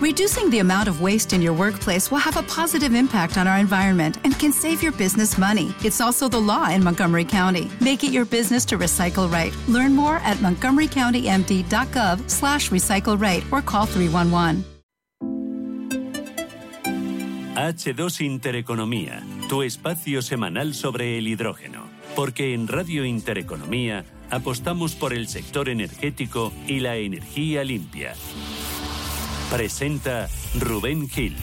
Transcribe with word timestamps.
Reducing 0.00 0.48
the 0.48 0.60
amount 0.60 0.88
of 0.88 1.02
waste 1.02 1.34
in 1.34 1.42
your 1.42 1.52
workplace 1.52 2.10
will 2.10 2.24
have 2.24 2.38
a 2.38 2.42
positive 2.44 2.94
impact 2.94 3.36
on 3.36 3.46
our 3.46 3.58
environment 3.58 4.16
and 4.24 4.32
can 4.38 4.50
save 4.50 4.82
your 4.82 4.92
business 4.92 5.36
money. 5.36 5.74
It's 5.84 6.00
also 6.00 6.26
the 6.26 6.40
law 6.40 6.70
in 6.70 6.82
Montgomery 6.82 7.26
County. 7.26 7.70
Make 7.82 8.02
it 8.02 8.10
your 8.10 8.24
business 8.24 8.64
to 8.66 8.78
recycle 8.78 9.30
right. 9.30 9.54
Learn 9.68 9.94
more 9.94 10.16
at 10.24 10.38
montgomerycountymd.gov 10.38 12.30
slash 12.30 12.70
recycle 12.70 13.20
or 13.52 13.60
call 13.60 13.84
311. 13.84 14.64
H2 17.54 18.20
Intereconomía, 18.22 19.22
tu 19.50 19.62
espacio 19.62 20.22
semanal 20.22 20.72
sobre 20.72 21.18
el 21.18 21.28
hidrógeno. 21.28 21.90
Porque 22.16 22.54
en 22.54 22.68
Radio 22.68 23.04
Intereconomía 23.04 24.06
apostamos 24.30 24.94
por 24.94 25.12
el 25.12 25.28
sector 25.28 25.68
energético 25.68 26.54
y 26.66 26.80
la 26.80 26.96
energía 26.96 27.64
limpia. 27.64 28.14
Presenta 29.50 30.28
Rubén 30.60 31.08
Gil. 31.08 31.36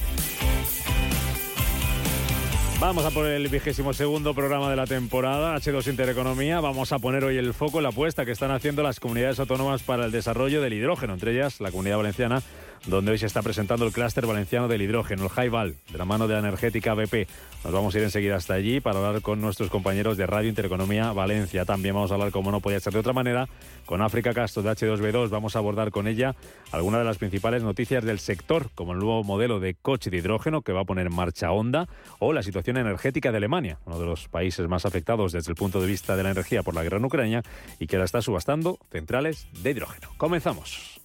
Vamos 2.80 3.04
a 3.04 3.12
por 3.12 3.26
el 3.26 3.50
vigésimo 3.50 3.92
segundo 3.92 4.34
programa 4.34 4.70
de 4.70 4.78
la 4.78 4.88
temporada, 4.88 5.56
H2 5.58 5.88
Intereconomía. 5.88 6.62
Vamos 6.62 6.94
a 6.94 7.00
poner 7.00 7.26
hoy 7.26 7.38
el 7.38 7.54
foco 7.54 7.80
en 7.80 7.84
la 7.84 7.90
apuesta 7.90 8.24
que 8.24 8.32
están 8.32 8.52
haciendo 8.52 8.82
las 8.82 9.02
comunidades 9.02 9.42
autónomas 9.42 9.84
para 9.84 10.06
el 10.06 10.12
desarrollo 10.12 10.62
del 10.62 10.74
hidrógeno, 10.74 11.14
entre 11.14 11.34
ellas 11.34 11.60
la 11.60 11.70
Comunidad 11.70 11.98
Valenciana 11.98 12.42
donde 12.86 13.12
hoy 13.12 13.18
se 13.18 13.26
está 13.26 13.42
presentando 13.42 13.86
el 13.86 13.92
clúster 13.92 14.26
valenciano 14.26 14.68
del 14.68 14.82
hidrógeno, 14.82 15.26
el 15.26 15.32
Highval, 15.32 15.76
de 15.92 15.98
la 15.98 16.06
mano 16.06 16.28
de 16.28 16.34
la 16.34 16.40
energética 16.40 16.94
BP. 16.94 17.28
Nos 17.64 17.74
vamos 17.74 17.94
a 17.94 17.98
ir 17.98 18.04
enseguida 18.04 18.36
hasta 18.36 18.54
allí 18.54 18.80
para 18.80 19.00
hablar 19.00 19.22
con 19.22 19.42
nuestros 19.42 19.70
compañeros 19.70 20.16
de 20.16 20.26
Radio 20.28 20.48
Intereconomía 20.48 21.12
Valencia. 21.12 21.66
También 21.66 21.96
vamos 21.96 22.12
a 22.12 22.14
hablar, 22.14 22.32
como 22.32 22.52
no 22.52 22.62
podía 22.62 22.80
ser 22.80 22.94
de 22.94 23.00
otra 23.00 23.14
manera, 23.14 23.50
con 23.86 24.02
África 24.02 24.34
Castro 24.34 24.62
de 24.64 24.70
H2B2. 24.70 25.30
Vamos 25.30 25.56
a 25.56 25.60
abordar 25.60 25.92
con 25.92 26.08
ella 26.08 26.36
algunas 26.72 27.02
de 27.02 27.06
las 27.06 27.18
principales 27.18 27.64
noticias 27.64 28.06
del 28.06 28.20
sector, 28.20 28.70
como 28.76 28.94
el 28.94 29.00
nuevo 29.00 29.24
modelo 29.24 29.60
de 29.60 29.74
coche 29.74 30.10
de 30.10 30.18
hidrógeno 30.18 30.62
que 30.62 30.72
va 30.72 30.82
a 30.82 30.86
poner 30.86 31.08
en 31.08 31.16
marcha 31.16 31.52
Honda 31.52 31.88
o 32.20 32.32
la 32.32 32.44
situación 32.44 32.78
energética 32.78 33.32
de 33.32 33.38
Alemania, 33.38 33.80
uno 33.86 34.00
de 34.00 34.06
los 34.06 34.28
países 34.28 34.68
más 34.68 34.86
afectados 34.86 35.32
desde 35.32 35.52
el 35.52 35.56
punto 35.56 35.82
de 35.82 35.88
vista 35.88 36.16
de 36.16 36.24
la 36.24 36.32
energía 36.32 36.64
por 36.64 36.76
la 36.76 36.84
guerra 36.84 36.98
en 36.98 37.06
Ucrania 37.06 37.44
y 37.80 37.88
que 37.88 37.96
ahora 37.96 38.06
está 38.06 38.22
subastando 38.22 38.80
centrales 38.92 39.48
de 39.62 39.72
hidrógeno. 39.72 40.10
Comenzamos. 40.18 41.02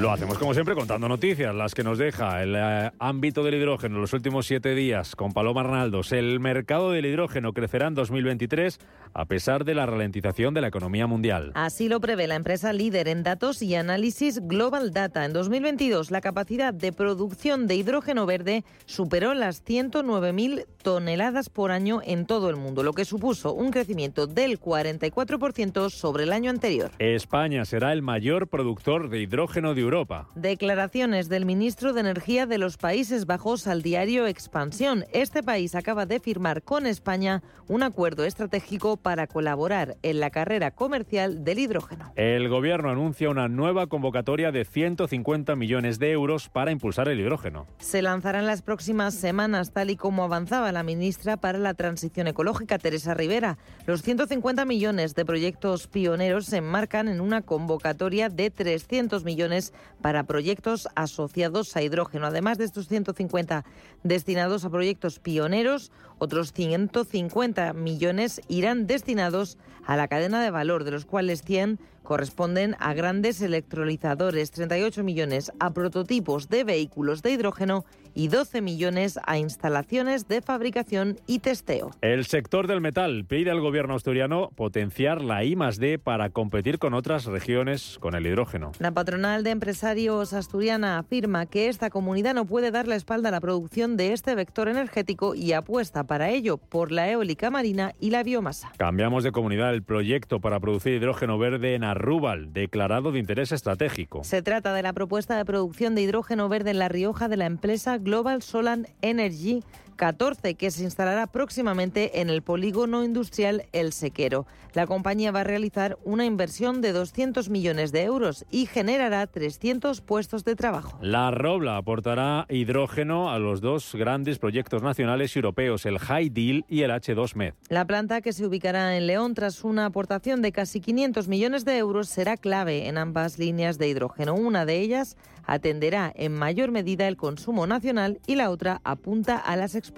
Lo 0.00 0.10
hacemos 0.10 0.38
como 0.38 0.54
siempre 0.54 0.74
contando 0.74 1.08
noticias, 1.08 1.54
las 1.54 1.74
que 1.74 1.84
nos 1.84 1.98
deja 1.98 2.42
el 2.42 2.54
eh, 2.56 2.90
ámbito 2.98 3.44
del 3.44 3.56
hidrógeno 3.56 3.96
en 3.96 4.00
los 4.00 4.14
últimos 4.14 4.46
siete 4.46 4.74
días 4.74 5.14
con 5.14 5.34
Paloma 5.34 5.60
Arnaldos. 5.60 6.12
El 6.12 6.40
mercado 6.40 6.90
del 6.90 7.04
hidrógeno 7.04 7.52
crecerá 7.52 7.88
en 7.88 7.94
2023 7.96 8.80
a 9.12 9.26
pesar 9.26 9.66
de 9.66 9.74
la 9.74 9.84
ralentización 9.84 10.54
de 10.54 10.62
la 10.62 10.68
economía 10.68 11.06
mundial. 11.06 11.52
Así 11.54 11.90
lo 11.90 12.00
prevé 12.00 12.26
la 12.28 12.36
empresa 12.36 12.72
líder 12.72 13.08
en 13.08 13.22
datos 13.22 13.60
y 13.60 13.74
análisis 13.74 14.40
Global 14.40 14.94
Data. 14.94 15.26
En 15.26 15.34
2022 15.34 16.10
la 16.10 16.22
capacidad 16.22 16.72
de 16.72 16.92
producción 16.92 17.66
de 17.66 17.74
hidrógeno 17.74 18.24
verde 18.24 18.64
superó 18.86 19.34
las 19.34 19.62
109.000 19.66 20.64
toneladas 20.82 21.50
por 21.50 21.72
año 21.72 22.00
en 22.04 22.24
todo 22.24 22.48
el 22.48 22.56
mundo, 22.56 22.82
lo 22.82 22.94
que 22.94 23.04
supuso 23.04 23.52
un 23.52 23.70
crecimiento 23.70 24.26
del 24.26 24.58
44% 24.58 25.90
sobre 25.90 26.24
el 26.24 26.32
año 26.32 26.48
anterior. 26.48 26.90
España 26.98 27.66
será 27.66 27.92
el 27.92 28.00
mayor 28.00 28.48
productor 28.48 29.10
de 29.10 29.20
hidrógeno 29.20 29.74
de 29.74 29.89
Europa. 29.90 30.28
Declaraciones 30.36 31.28
del 31.28 31.44
ministro 31.44 31.92
de 31.92 32.00
Energía 32.00 32.46
de 32.46 32.58
los 32.58 32.76
Países 32.76 33.26
Bajos 33.26 33.66
al 33.66 33.82
diario 33.82 34.28
Expansión. 34.28 35.04
Este 35.12 35.42
país 35.42 35.74
acaba 35.74 36.06
de 36.06 36.20
firmar 36.20 36.62
con 36.62 36.86
España 36.86 37.42
un 37.66 37.82
acuerdo 37.82 38.24
estratégico 38.24 38.96
para 38.96 39.26
colaborar 39.26 39.96
en 40.02 40.20
la 40.20 40.30
carrera 40.30 40.70
comercial 40.70 41.42
del 41.42 41.58
hidrógeno. 41.58 42.12
El 42.14 42.48
gobierno 42.48 42.90
anuncia 42.90 43.30
una 43.30 43.48
nueva 43.48 43.88
convocatoria 43.88 44.52
de 44.52 44.64
150 44.64 45.56
millones 45.56 45.98
de 45.98 46.12
euros 46.12 46.48
para 46.48 46.70
impulsar 46.70 47.08
el 47.08 47.18
hidrógeno. 47.18 47.66
Se 47.78 48.00
lanzará 48.00 48.38
en 48.38 48.46
las 48.46 48.62
próximas 48.62 49.14
semanas, 49.14 49.72
tal 49.72 49.90
y 49.90 49.96
como 49.96 50.22
avanzaba 50.22 50.70
la 50.70 50.84
ministra 50.84 51.36
para 51.36 51.58
la 51.58 51.74
Transición 51.74 52.28
Ecológica, 52.28 52.78
Teresa 52.78 53.14
Rivera. 53.14 53.58
Los 53.86 54.02
150 54.02 54.64
millones 54.64 55.16
de 55.16 55.24
proyectos 55.24 55.88
pioneros 55.88 56.46
se 56.46 56.58
enmarcan 56.58 57.08
en 57.08 57.20
una 57.20 57.42
convocatoria 57.42 58.28
de 58.28 58.50
300 58.50 59.24
millones 59.24 59.72
para 60.00 60.24
proyectos 60.24 60.88
asociados 60.94 61.76
a 61.76 61.82
hidrógeno. 61.82 62.26
Además 62.26 62.58
de 62.58 62.64
estos 62.64 62.88
150 62.88 63.64
destinados 64.02 64.64
a 64.64 64.70
proyectos 64.70 65.18
pioneros, 65.18 65.92
otros 66.20 66.52
150 66.52 67.72
millones 67.72 68.40
irán 68.46 68.86
destinados 68.86 69.58
a 69.84 69.96
la 69.96 70.06
cadena 70.06 70.42
de 70.42 70.50
valor, 70.50 70.84
de 70.84 70.92
los 70.92 71.06
cuales 71.06 71.42
100 71.42 71.80
corresponden 72.02 72.76
a 72.80 72.92
grandes 72.92 73.40
electrolizadores, 73.40 74.50
38 74.50 75.04
millones 75.04 75.52
a 75.60 75.72
prototipos 75.72 76.48
de 76.48 76.64
vehículos 76.64 77.22
de 77.22 77.30
hidrógeno 77.30 77.84
y 78.14 78.26
12 78.26 78.62
millones 78.62 79.18
a 79.24 79.38
instalaciones 79.38 80.26
de 80.26 80.42
fabricación 80.42 81.20
y 81.28 81.38
testeo. 81.38 81.92
El 82.00 82.26
sector 82.26 82.66
del 82.66 82.80
metal 82.80 83.24
pide 83.26 83.52
al 83.52 83.60
gobierno 83.60 83.94
asturiano 83.94 84.50
potenciar 84.56 85.22
la 85.22 85.44
I 85.44 85.54
D 85.78 86.00
para 86.00 86.30
competir 86.30 86.78
con 86.78 86.94
otras 86.94 87.26
regiones 87.26 87.98
con 88.00 88.16
el 88.16 88.26
hidrógeno. 88.26 88.72
La 88.80 88.90
patronal 88.90 89.44
de 89.44 89.50
empresarios 89.50 90.32
asturiana 90.32 90.98
afirma 90.98 91.46
que 91.46 91.68
esta 91.68 91.90
comunidad 91.90 92.34
no 92.34 92.44
puede 92.44 92.72
dar 92.72 92.88
la 92.88 92.96
espalda 92.96 93.28
a 93.28 93.32
la 93.32 93.40
producción 93.40 93.96
de 93.96 94.12
este 94.12 94.34
vector 94.34 94.68
energético 94.68 95.36
y 95.36 95.52
apuesta 95.52 96.02
para 96.10 96.30
ello 96.30 96.56
por 96.56 96.90
la 96.90 97.08
eólica 97.08 97.52
marina 97.52 97.94
y 98.00 98.10
la 98.10 98.24
biomasa. 98.24 98.72
Cambiamos 98.78 99.22
de 99.22 99.30
comunidad 99.30 99.72
el 99.72 99.84
proyecto 99.84 100.40
para 100.40 100.58
producir 100.58 100.94
hidrógeno 100.94 101.38
verde 101.38 101.76
en 101.76 101.84
Arrúbal, 101.84 102.52
declarado 102.52 103.12
de 103.12 103.20
interés 103.20 103.52
estratégico. 103.52 104.24
Se 104.24 104.42
trata 104.42 104.74
de 104.74 104.82
la 104.82 104.92
propuesta 104.92 105.36
de 105.36 105.44
producción 105.44 105.94
de 105.94 106.02
hidrógeno 106.02 106.48
verde 106.48 106.72
en 106.72 106.80
La 106.80 106.88
Rioja 106.88 107.28
de 107.28 107.36
la 107.36 107.46
empresa 107.46 107.98
Global 107.98 108.42
Solar 108.42 108.88
Energy 109.02 109.62
14, 110.00 110.54
que 110.54 110.70
se 110.70 110.82
instalará 110.82 111.26
próximamente 111.26 112.22
en 112.22 112.30
el 112.30 112.40
polígono 112.40 113.04
industrial 113.04 113.66
El 113.72 113.92
Sequero. 113.92 114.46
La 114.72 114.86
compañía 114.86 115.30
va 115.30 115.40
a 115.40 115.44
realizar 115.44 115.98
una 116.04 116.24
inversión 116.24 116.80
de 116.80 116.92
200 116.92 117.50
millones 117.50 117.92
de 117.92 118.04
euros 118.04 118.46
y 118.50 118.64
generará 118.64 119.26
300 119.26 120.00
puestos 120.00 120.42
de 120.44 120.56
trabajo. 120.56 120.98
La 121.02 121.30
Robla 121.30 121.76
aportará 121.76 122.46
hidrógeno 122.48 123.30
a 123.30 123.38
los 123.38 123.60
dos 123.60 123.94
grandes 123.94 124.38
proyectos 124.38 124.82
nacionales 124.82 125.36
y 125.36 125.40
europeos, 125.40 125.84
el 125.84 125.98
High 125.98 126.30
Deal 126.30 126.64
y 126.66 126.80
el 126.80 126.92
H2Med. 126.92 127.52
La 127.68 127.84
planta, 127.84 128.22
que 128.22 128.32
se 128.32 128.46
ubicará 128.46 128.96
en 128.96 129.06
León 129.06 129.34
tras 129.34 129.64
una 129.64 129.84
aportación 129.84 130.40
de 130.40 130.52
casi 130.52 130.80
500 130.80 131.28
millones 131.28 131.66
de 131.66 131.76
euros, 131.76 132.08
será 132.08 132.38
clave 132.38 132.88
en 132.88 132.96
ambas 132.96 133.38
líneas 133.38 133.76
de 133.76 133.88
hidrógeno. 133.88 134.34
Una 134.34 134.64
de 134.64 134.78
ellas 134.78 135.18
atenderá 135.44 136.12
en 136.14 136.32
mayor 136.32 136.70
medida 136.70 137.08
el 137.08 137.16
consumo 137.16 137.66
nacional 137.66 138.20
y 138.26 138.36
la 138.36 138.50
otra 138.50 138.80
apunta 138.84 139.36
a 139.36 139.56
las 139.56 139.74
exportaciones. 139.74 139.89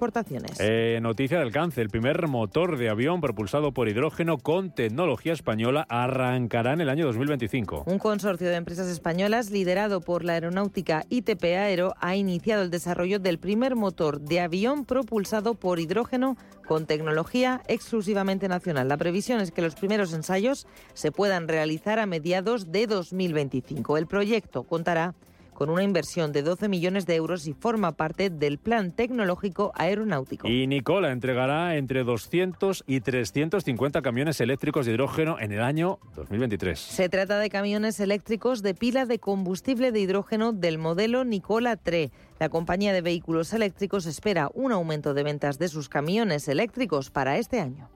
Eh, 0.59 0.99
noticia 1.01 1.39
del 1.39 1.51
cáncer. 1.51 1.83
El 1.83 1.89
primer 1.89 2.27
motor 2.27 2.77
de 2.77 2.89
avión 2.89 3.21
propulsado 3.21 3.71
por 3.71 3.89
hidrógeno 3.89 4.37
con 4.37 4.73
tecnología 4.73 5.33
española 5.33 5.85
arrancará 5.89 6.73
en 6.73 6.81
el 6.81 6.89
año 6.89 7.05
2025. 7.05 7.83
Un 7.85 7.99
consorcio 7.99 8.49
de 8.49 8.55
empresas 8.55 8.87
españolas 8.87 9.49
liderado 9.51 10.01
por 10.01 10.23
la 10.23 10.33
aeronáutica 10.33 11.05
ITP 11.09 11.43
Aero 11.43 11.93
ha 11.99 12.15
iniciado 12.15 12.63
el 12.63 12.69
desarrollo 12.69 13.19
del 13.19 13.39
primer 13.39 13.75
motor 13.75 14.21
de 14.21 14.41
avión 14.41 14.85
propulsado 14.85 15.55
por 15.55 15.79
hidrógeno 15.79 16.37
con 16.67 16.85
tecnología 16.85 17.61
exclusivamente 17.67 18.47
nacional. 18.47 18.87
La 18.87 18.97
previsión 18.97 19.39
es 19.41 19.51
que 19.51 19.61
los 19.61 19.75
primeros 19.75 20.13
ensayos 20.13 20.67
se 20.93 21.11
puedan 21.11 21.47
realizar 21.47 21.99
a 21.99 22.05
mediados 22.05 22.71
de 22.71 22.87
2025. 22.87 23.97
El 23.97 24.07
proyecto 24.07 24.63
contará 24.63 25.13
con 25.53 25.69
una 25.69 25.83
inversión 25.83 26.31
de 26.31 26.43
12 26.43 26.67
millones 26.69 27.05
de 27.05 27.15
euros 27.15 27.47
y 27.47 27.53
forma 27.53 27.93
parte 27.93 28.29
del 28.29 28.57
Plan 28.57 28.91
Tecnológico 28.91 29.71
Aeronáutico. 29.75 30.47
Y 30.47 30.67
Nicola 30.67 31.11
entregará 31.11 31.75
entre 31.75 32.03
200 32.03 32.83
y 32.87 33.01
350 33.01 34.01
camiones 34.01 34.41
eléctricos 34.41 34.85
de 34.85 34.93
hidrógeno 34.93 35.39
en 35.39 35.51
el 35.51 35.61
año 35.61 35.99
2023. 36.15 36.79
Se 36.79 37.09
trata 37.09 37.39
de 37.39 37.49
camiones 37.49 37.99
eléctricos 37.99 38.61
de 38.61 38.73
pila 38.73 39.05
de 39.05 39.19
combustible 39.19 39.91
de 39.91 39.99
hidrógeno 39.99 40.53
del 40.53 40.77
modelo 40.77 41.23
Nicola 41.23 41.75
3. 41.77 42.11
La 42.39 42.49
compañía 42.49 42.93
de 42.93 43.01
vehículos 43.01 43.53
eléctricos 43.53 44.05
espera 44.05 44.49
un 44.53 44.71
aumento 44.71 45.13
de 45.13 45.23
ventas 45.23 45.59
de 45.59 45.67
sus 45.67 45.89
camiones 45.89 46.47
eléctricos 46.47 47.09
para 47.09 47.37
este 47.37 47.59
año. 47.59 47.89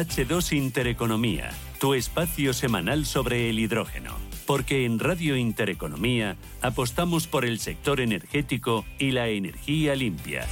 H2 0.00 0.56
Intereconomía, 0.56 1.50
tu 1.78 1.92
espacio 1.92 2.54
semanal 2.54 3.04
sobre 3.04 3.50
el 3.50 3.58
hidrógeno. 3.58 4.16
Porque 4.46 4.86
en 4.86 4.98
Radio 4.98 5.36
Intereconomía 5.36 6.36
apostamos 6.62 7.26
por 7.26 7.44
el 7.44 7.58
sector 7.58 8.00
energético 8.00 8.86
y 8.98 9.10
la 9.10 9.28
energía 9.28 9.94
limpia. 9.94 10.46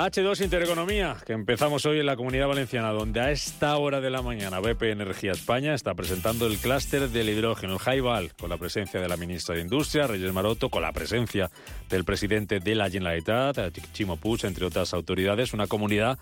H2 0.00 0.42
Intereconomía, 0.44 1.14
que 1.26 1.34
empezamos 1.34 1.84
hoy 1.84 2.00
en 2.00 2.06
la 2.06 2.16
Comunidad 2.16 2.48
Valenciana, 2.48 2.90
donde 2.90 3.20
a 3.20 3.30
esta 3.30 3.76
hora 3.76 4.00
de 4.00 4.08
la 4.08 4.22
mañana 4.22 4.58
BP 4.58 4.84
Energía 4.84 5.32
España 5.32 5.74
está 5.74 5.92
presentando 5.92 6.46
el 6.46 6.56
clúster 6.56 7.10
del 7.10 7.28
hidrógeno, 7.28 7.74
el 7.74 7.80
Highball, 7.80 8.32
con 8.40 8.48
la 8.48 8.56
presencia 8.56 8.98
de 8.98 9.06
la 9.06 9.18
ministra 9.18 9.56
de 9.56 9.60
Industria, 9.60 10.06
Reyes 10.06 10.32
Maroto, 10.32 10.70
con 10.70 10.80
la 10.80 10.92
presencia 10.92 11.50
del 11.90 12.04
presidente 12.04 12.60
de 12.60 12.74
la 12.74 12.88
Generalitat, 12.88 13.58
Chimo 13.92 14.16
Puig, 14.16 14.42
entre 14.46 14.64
otras 14.64 14.94
autoridades, 14.94 15.52
una 15.52 15.66
comunidad 15.66 16.18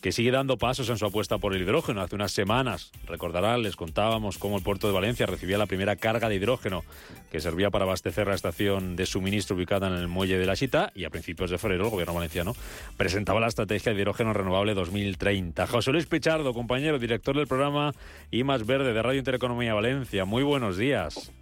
que 0.00 0.12
sigue 0.12 0.30
dando 0.30 0.56
pasos 0.56 0.88
en 0.88 0.98
su 0.98 1.06
apuesta 1.06 1.38
por 1.38 1.54
el 1.54 1.62
hidrógeno. 1.62 2.00
Hace 2.00 2.14
unas 2.14 2.32
semanas, 2.32 2.90
recordarán, 3.06 3.62
les 3.62 3.76
contábamos 3.76 4.38
cómo 4.38 4.56
el 4.56 4.62
puerto 4.62 4.86
de 4.86 4.94
Valencia 4.94 5.26
recibía 5.26 5.58
la 5.58 5.66
primera 5.66 5.96
carga 5.96 6.28
de 6.28 6.36
hidrógeno 6.36 6.84
que 7.30 7.40
servía 7.40 7.70
para 7.70 7.84
abastecer 7.84 8.26
la 8.26 8.34
estación 8.34 8.96
de 8.96 9.06
suministro 9.06 9.56
ubicada 9.56 9.88
en 9.88 9.94
el 9.94 10.08
muelle 10.08 10.38
de 10.38 10.46
la 10.46 10.56
Chita 10.56 10.90
y 10.94 11.04
a 11.04 11.10
principios 11.10 11.50
de 11.50 11.58
febrero 11.58 11.84
el 11.84 11.90
gobierno 11.90 12.14
valenciano 12.14 12.54
presentaba 12.96 13.40
la 13.40 13.48
estrategia 13.48 13.92
de 13.92 14.00
hidrógeno 14.00 14.32
renovable 14.32 14.74
2030. 14.74 15.66
José 15.66 15.92
Luis 15.92 16.06
Pichardo, 16.06 16.54
compañero, 16.54 16.98
director 16.98 17.36
del 17.36 17.46
programa 17.46 17.92
I 18.30 18.44
Más 18.44 18.66
Verde 18.66 18.92
de 18.92 19.02
Radio 19.02 19.18
Intereconomía 19.18 19.74
Valencia. 19.74 20.24
Muy 20.24 20.42
buenos 20.42 20.76
días. 20.76 21.32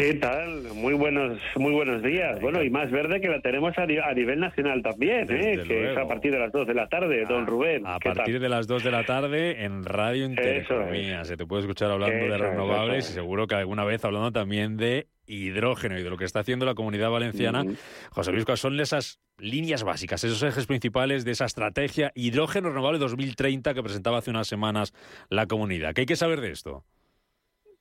¿Qué 0.00 0.14
tal? 0.14 0.62
Muy 0.74 0.94
buenos, 0.94 1.38
muy 1.56 1.72
buenos 1.72 2.02
días. 2.02 2.40
Bueno, 2.40 2.62
y 2.62 2.70
más 2.70 2.90
verde 2.90 3.20
que 3.20 3.28
la 3.28 3.42
tenemos 3.42 3.76
a, 3.76 3.84
nivel 3.84 4.40
nacional 4.40 4.82
también, 4.82 5.30
¿eh? 5.30 5.62
que 5.68 5.90
es 5.92 5.98
a 5.98 6.08
partir 6.08 6.32
de 6.32 6.38
las 6.38 6.50
2 6.52 6.68
de 6.68 6.72
la 6.72 6.88
tarde, 6.88 7.26
don 7.28 7.46
Rubén. 7.46 7.86
A 7.86 7.98
partir 7.98 8.40
de 8.40 8.48
las 8.48 8.66
2 8.66 8.82
de 8.82 8.90
la 8.90 9.04
tarde 9.04 9.62
en 9.62 9.84
Radio 9.84 10.24
Intereconomía. 10.24 11.26
Se 11.26 11.36
te 11.36 11.44
puede 11.44 11.60
escuchar 11.64 11.90
hablando 11.90 12.16
de 12.16 12.38
renovables 12.38 13.10
y 13.10 13.12
seguro 13.12 13.46
que 13.46 13.56
alguna 13.56 13.84
vez 13.84 14.02
hablando 14.02 14.32
también 14.32 14.78
de 14.78 15.08
hidrógeno 15.26 15.98
y 15.98 16.02
de 16.02 16.08
lo 16.08 16.16
que 16.16 16.24
está 16.24 16.40
haciendo 16.40 16.64
la 16.64 16.74
comunidad 16.74 17.10
valenciana. 17.10 17.62
José 18.08 18.32
Luis, 18.32 18.46
¿cuáles 18.46 18.60
son 18.60 18.80
esas 18.80 19.20
líneas 19.36 19.84
básicas, 19.84 20.24
esos 20.24 20.42
ejes 20.42 20.64
principales 20.64 21.26
de 21.26 21.32
esa 21.32 21.44
estrategia 21.44 22.10
hidrógeno 22.14 22.70
renovable 22.70 22.98
2030 22.98 23.74
que 23.74 23.82
presentaba 23.82 24.16
hace 24.16 24.30
unas 24.30 24.48
semanas 24.48 24.94
la 25.28 25.44
comunidad? 25.44 25.92
¿Qué 25.92 26.00
hay 26.00 26.06
que 26.06 26.16
saber 26.16 26.40
de 26.40 26.52
esto? 26.52 26.86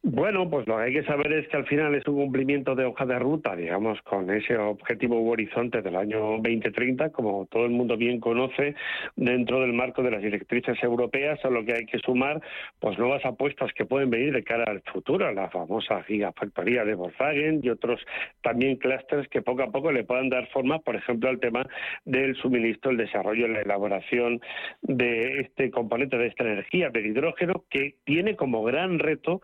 Bueno, 0.01 0.49
pues 0.49 0.65
lo 0.65 0.77
que 0.77 0.83
hay 0.83 0.93
que 0.93 1.03
saber 1.03 1.33
es 1.33 1.47
que 1.49 1.57
al 1.57 1.65
final 1.65 1.93
es 1.93 2.07
un 2.07 2.15
cumplimiento 2.15 2.73
de 2.73 2.85
hoja 2.85 3.05
de 3.05 3.19
ruta, 3.19 3.53
digamos, 3.53 4.01
con 4.03 4.29
ese 4.29 4.55
objetivo 4.55 5.19
u 5.19 5.29
horizonte 5.29 5.81
del 5.81 5.97
año 5.97 6.19
2030, 6.41 7.09
como 7.09 7.47
todo 7.47 7.65
el 7.65 7.71
mundo 7.71 7.97
bien 7.97 8.21
conoce, 8.21 8.75
dentro 9.17 9.59
del 9.59 9.73
marco 9.73 10.01
de 10.01 10.11
las 10.11 10.21
directrices 10.21 10.81
europeas, 10.81 11.43
a 11.43 11.49
lo 11.49 11.65
que 11.65 11.73
hay 11.73 11.85
que 11.85 11.99
sumar 11.99 12.41
pues 12.79 12.97
nuevas 12.97 13.25
apuestas 13.25 13.73
que 13.73 13.83
pueden 13.83 14.09
venir 14.09 14.31
de 14.31 14.43
cara 14.45 14.63
al 14.71 14.81
futuro, 14.83 15.29
la 15.33 15.49
famosa 15.49 16.01
gigafactoría 16.03 16.85
de 16.85 16.95
Volkswagen 16.95 17.59
y 17.61 17.69
otros 17.69 17.99
también 18.41 18.77
clústeres 18.77 19.27
que 19.27 19.41
poco 19.41 19.63
a 19.63 19.71
poco 19.71 19.91
le 19.91 20.05
puedan 20.05 20.29
dar 20.29 20.47
forma, 20.47 20.79
por 20.79 20.95
ejemplo, 20.95 21.29
al 21.29 21.41
tema 21.41 21.67
del 22.05 22.37
suministro, 22.37 22.91
el 22.91 22.97
desarrollo, 22.97 23.49
la 23.49 23.59
elaboración 23.59 24.39
de 24.81 25.41
este 25.41 25.69
componente 25.71 26.17
de 26.17 26.27
esta 26.27 26.45
energía, 26.45 26.89
del 26.89 27.07
hidrógeno, 27.07 27.65
que 27.69 27.95
tiene 28.05 28.37
como 28.37 28.63
gran 28.63 28.97
reto, 28.97 29.41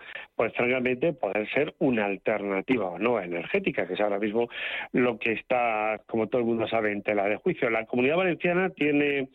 francamente 0.53 1.13
poder 1.13 1.49
ser 1.51 1.73
una 1.79 2.05
alternativa 2.05 2.97
no 2.99 3.19
energética, 3.19 3.87
que 3.87 3.93
es 3.93 4.01
ahora 4.01 4.19
mismo 4.19 4.49
lo 4.91 5.17
que 5.17 5.33
está, 5.33 6.01
como 6.07 6.27
todo 6.27 6.41
el 6.41 6.47
mundo 6.47 6.67
sabe, 6.67 6.91
en 6.91 7.03
tela 7.03 7.27
de 7.27 7.37
juicio. 7.37 7.69
La 7.69 7.85
comunidad 7.85 8.17
valenciana 8.17 8.69
tiene 8.69 9.29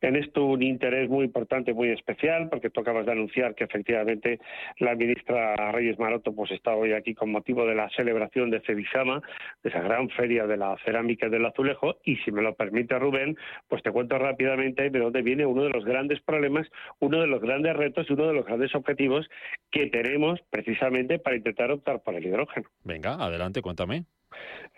en 0.00 0.16
esto 0.16 0.44
un 0.44 0.62
interés 0.62 1.08
muy 1.08 1.24
importante, 1.24 1.74
muy 1.74 1.90
especial, 1.90 2.48
porque 2.48 2.70
tú 2.70 2.80
acabas 2.80 3.06
de 3.06 3.12
anunciar 3.12 3.54
que 3.54 3.64
efectivamente 3.64 4.38
la 4.78 4.94
ministra 4.94 5.72
Reyes 5.72 5.98
Maroto 5.98 6.34
pues 6.34 6.50
está 6.50 6.74
hoy 6.74 6.92
aquí 6.92 7.14
con 7.14 7.30
motivo 7.30 7.66
de 7.66 7.74
la 7.74 7.88
celebración 7.90 8.50
de 8.50 8.60
Cebisama, 8.60 9.22
de 9.62 9.70
esa 9.70 9.80
gran 9.80 10.08
feria 10.10 10.46
de 10.46 10.56
la 10.56 10.76
cerámica 10.84 11.28
del 11.28 11.46
azulejo, 11.46 11.96
y 12.04 12.16
si 12.18 12.32
me 12.32 12.42
lo 12.42 12.54
permite 12.54 12.98
Rubén, 12.98 13.36
pues 13.68 13.82
te 13.82 13.90
cuento 13.90 14.18
rápidamente 14.18 14.90
de 14.90 14.98
dónde 14.98 15.22
viene 15.22 15.46
uno 15.46 15.64
de 15.64 15.70
los 15.70 15.84
grandes 15.84 16.20
problemas, 16.22 16.66
uno 17.00 17.20
de 17.20 17.26
los 17.26 17.40
grandes 17.40 17.76
retos 17.76 18.06
y 18.08 18.12
uno 18.12 18.28
de 18.28 18.34
los 18.34 18.46
grandes 18.46 18.74
objetivos 18.74 19.28
que 19.70 19.86
tenemos 19.86 20.40
precisamente 20.56 21.18
para 21.18 21.36
intentar 21.36 21.70
optar 21.70 22.02
por 22.02 22.14
el 22.14 22.24
hidrógeno. 22.24 22.66
Venga, 22.82 23.14
adelante, 23.14 23.60
cuéntame. 23.60 24.04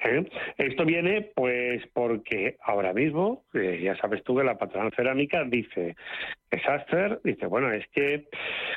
¿Eh? 0.04 0.28
Esto 0.58 0.84
viene 0.84 1.30
pues 1.34 1.82
porque 1.92 2.56
ahora 2.62 2.92
mismo, 2.92 3.44
eh, 3.54 3.80
ya 3.82 3.96
sabes 3.96 4.22
tú 4.24 4.36
que 4.36 4.44
la 4.44 4.58
patronal 4.58 4.92
cerámica 4.94 5.44
dice 5.44 5.96
Saster 6.64 7.20
dice, 7.24 7.46
bueno, 7.46 7.70
es 7.72 7.86
que, 7.88 8.28